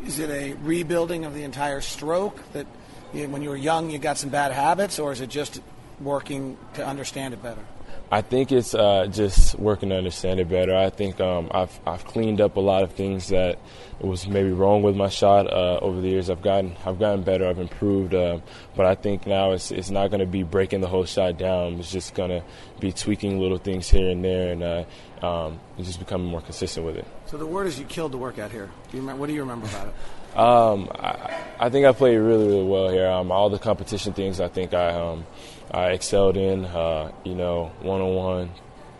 Is 0.04 0.18
it 0.18 0.30
a 0.30 0.52
rebuilding 0.54 1.24
of 1.24 1.34
the 1.34 1.42
entire 1.42 1.80
stroke 1.80 2.40
that 2.52 2.66
you 3.12 3.28
when 3.28 3.42
you 3.42 3.48
were 3.48 3.56
young 3.56 3.90
you 3.90 3.98
got 3.98 4.18
some 4.18 4.30
bad 4.30 4.52
habits, 4.52 4.98
or 4.98 5.12
is 5.12 5.20
it 5.20 5.30
just 5.30 5.60
working 6.00 6.56
to 6.74 6.86
understand 6.86 7.34
it 7.34 7.42
better? 7.42 7.62
I 8.10 8.22
think 8.22 8.52
it's 8.52 8.72
uh, 8.72 9.08
just 9.10 9.58
working 9.58 9.88
to 9.88 9.96
understand 9.96 10.38
it 10.38 10.48
better. 10.48 10.76
I 10.76 10.90
think 10.90 11.20
um, 11.20 11.48
I've 11.50 11.80
I've 11.84 12.04
cleaned 12.04 12.40
up 12.40 12.56
a 12.56 12.60
lot 12.60 12.84
of 12.84 12.92
things 12.92 13.28
that 13.28 13.58
was 13.98 14.28
maybe 14.28 14.50
wrong 14.50 14.82
with 14.82 14.94
my 14.94 15.08
shot 15.08 15.52
uh, 15.52 15.80
over 15.82 16.00
the 16.00 16.08
years. 16.08 16.30
I've 16.30 16.42
gotten 16.42 16.76
I've 16.84 17.00
gotten 17.00 17.22
better. 17.22 17.48
I've 17.48 17.58
improved, 17.58 18.14
uh, 18.14 18.38
but 18.76 18.86
I 18.86 18.94
think 18.94 19.26
now 19.26 19.52
it's 19.52 19.72
it's 19.72 19.90
not 19.90 20.10
going 20.10 20.20
to 20.20 20.26
be 20.26 20.44
breaking 20.44 20.82
the 20.82 20.86
whole 20.86 21.04
shot 21.04 21.36
down. 21.36 21.80
It's 21.80 21.90
just 21.90 22.14
going 22.14 22.30
to 22.30 22.42
be 22.80 22.92
tweaking 22.92 23.38
little 23.38 23.58
things 23.58 23.88
here 23.88 24.10
and 24.10 24.24
there, 24.24 24.52
and 24.52 24.62
uh, 24.62 24.84
um, 25.26 25.60
just 25.78 25.98
becoming 25.98 26.26
more 26.26 26.40
consistent 26.40 26.86
with 26.86 26.96
it. 26.96 27.06
So 27.26 27.36
the 27.36 27.46
word 27.46 27.66
is 27.66 27.78
you 27.78 27.84
killed 27.86 28.12
the 28.12 28.18
workout 28.18 28.50
here. 28.50 28.66
Do 28.90 28.96
you 28.96 29.00
remember, 29.00 29.20
what 29.20 29.26
do 29.26 29.32
you 29.32 29.40
remember 29.40 29.66
about 29.66 29.88
it? 29.88 29.94
Um, 30.38 30.90
I, 30.94 31.44
I, 31.58 31.70
think 31.70 31.86
I 31.86 31.92
played 31.92 32.18
really, 32.18 32.46
really 32.46 32.64
well 32.64 32.90
here. 32.90 33.08
Um, 33.08 33.32
all 33.32 33.48
the 33.48 33.58
competition 33.58 34.12
things, 34.12 34.38
I 34.38 34.48
think 34.48 34.74
I 34.74 34.90
um, 34.90 35.26
I 35.70 35.92
excelled 35.92 36.36
in. 36.36 36.66
Uh, 36.66 37.10
you 37.24 37.34
know, 37.34 37.72
one 37.80 38.02
on 38.02 38.14
one, 38.14 38.50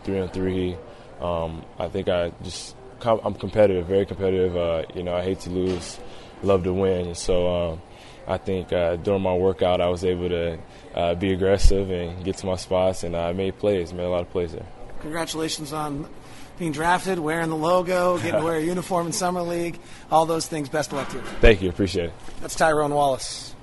three 0.03 0.19
on 0.19 0.29
three. 0.29 0.75
Um, 1.21 1.63
I 1.77 1.89
think 1.89 2.09
I 2.09 2.31
just 2.43 2.75
I'm 3.05 3.35
competitive, 3.35 3.85
very 3.85 4.05
competitive. 4.05 4.57
Uh, 4.57 4.83
you 4.95 5.03
know, 5.03 5.13
I 5.13 5.21
hate 5.21 5.39
to 5.41 5.49
lose, 5.49 5.99
love 6.41 6.63
to 6.63 6.73
win. 6.73 7.13
So 7.13 7.47
um, 7.47 7.81
I 8.27 8.37
think 8.37 8.73
uh, 8.73 8.95
during 8.97 9.21
my 9.21 9.35
workout, 9.35 9.79
I 9.79 9.89
was 9.89 10.03
able 10.03 10.29
to 10.29 10.57
uh, 10.97 11.13
be 11.13 11.31
aggressive 11.31 11.91
and 11.91 12.25
get 12.25 12.37
to 12.37 12.47
my 12.47 12.55
spots, 12.55 13.03
and 13.03 13.15
I 13.15 13.31
made 13.31 13.59
plays, 13.59 13.93
made 13.93 14.03
a 14.03 14.09
lot 14.09 14.21
of 14.21 14.31
plays 14.31 14.51
there. 14.51 14.65
Congratulations 15.01 15.71
on 15.71 16.09
being 16.57 16.71
drafted, 16.71 17.19
wearing 17.19 17.49
the 17.49 17.55
logo, 17.55 18.17
getting 18.17 18.39
to 18.39 18.43
wear 18.43 18.57
a 18.57 18.61
uniform 18.63 19.05
in 19.05 19.13
summer 19.13 19.43
league, 19.43 19.79
all 20.09 20.25
those 20.25 20.47
things. 20.47 20.69
Best 20.69 20.91
of 20.91 20.97
luck 20.97 21.09
to 21.09 21.17
you. 21.17 21.21
Thank 21.39 21.61
you, 21.61 21.69
appreciate 21.69 22.05
it. 22.05 22.13
That's 22.41 22.55
Tyrone 22.55 22.93
Wallace. 22.93 23.53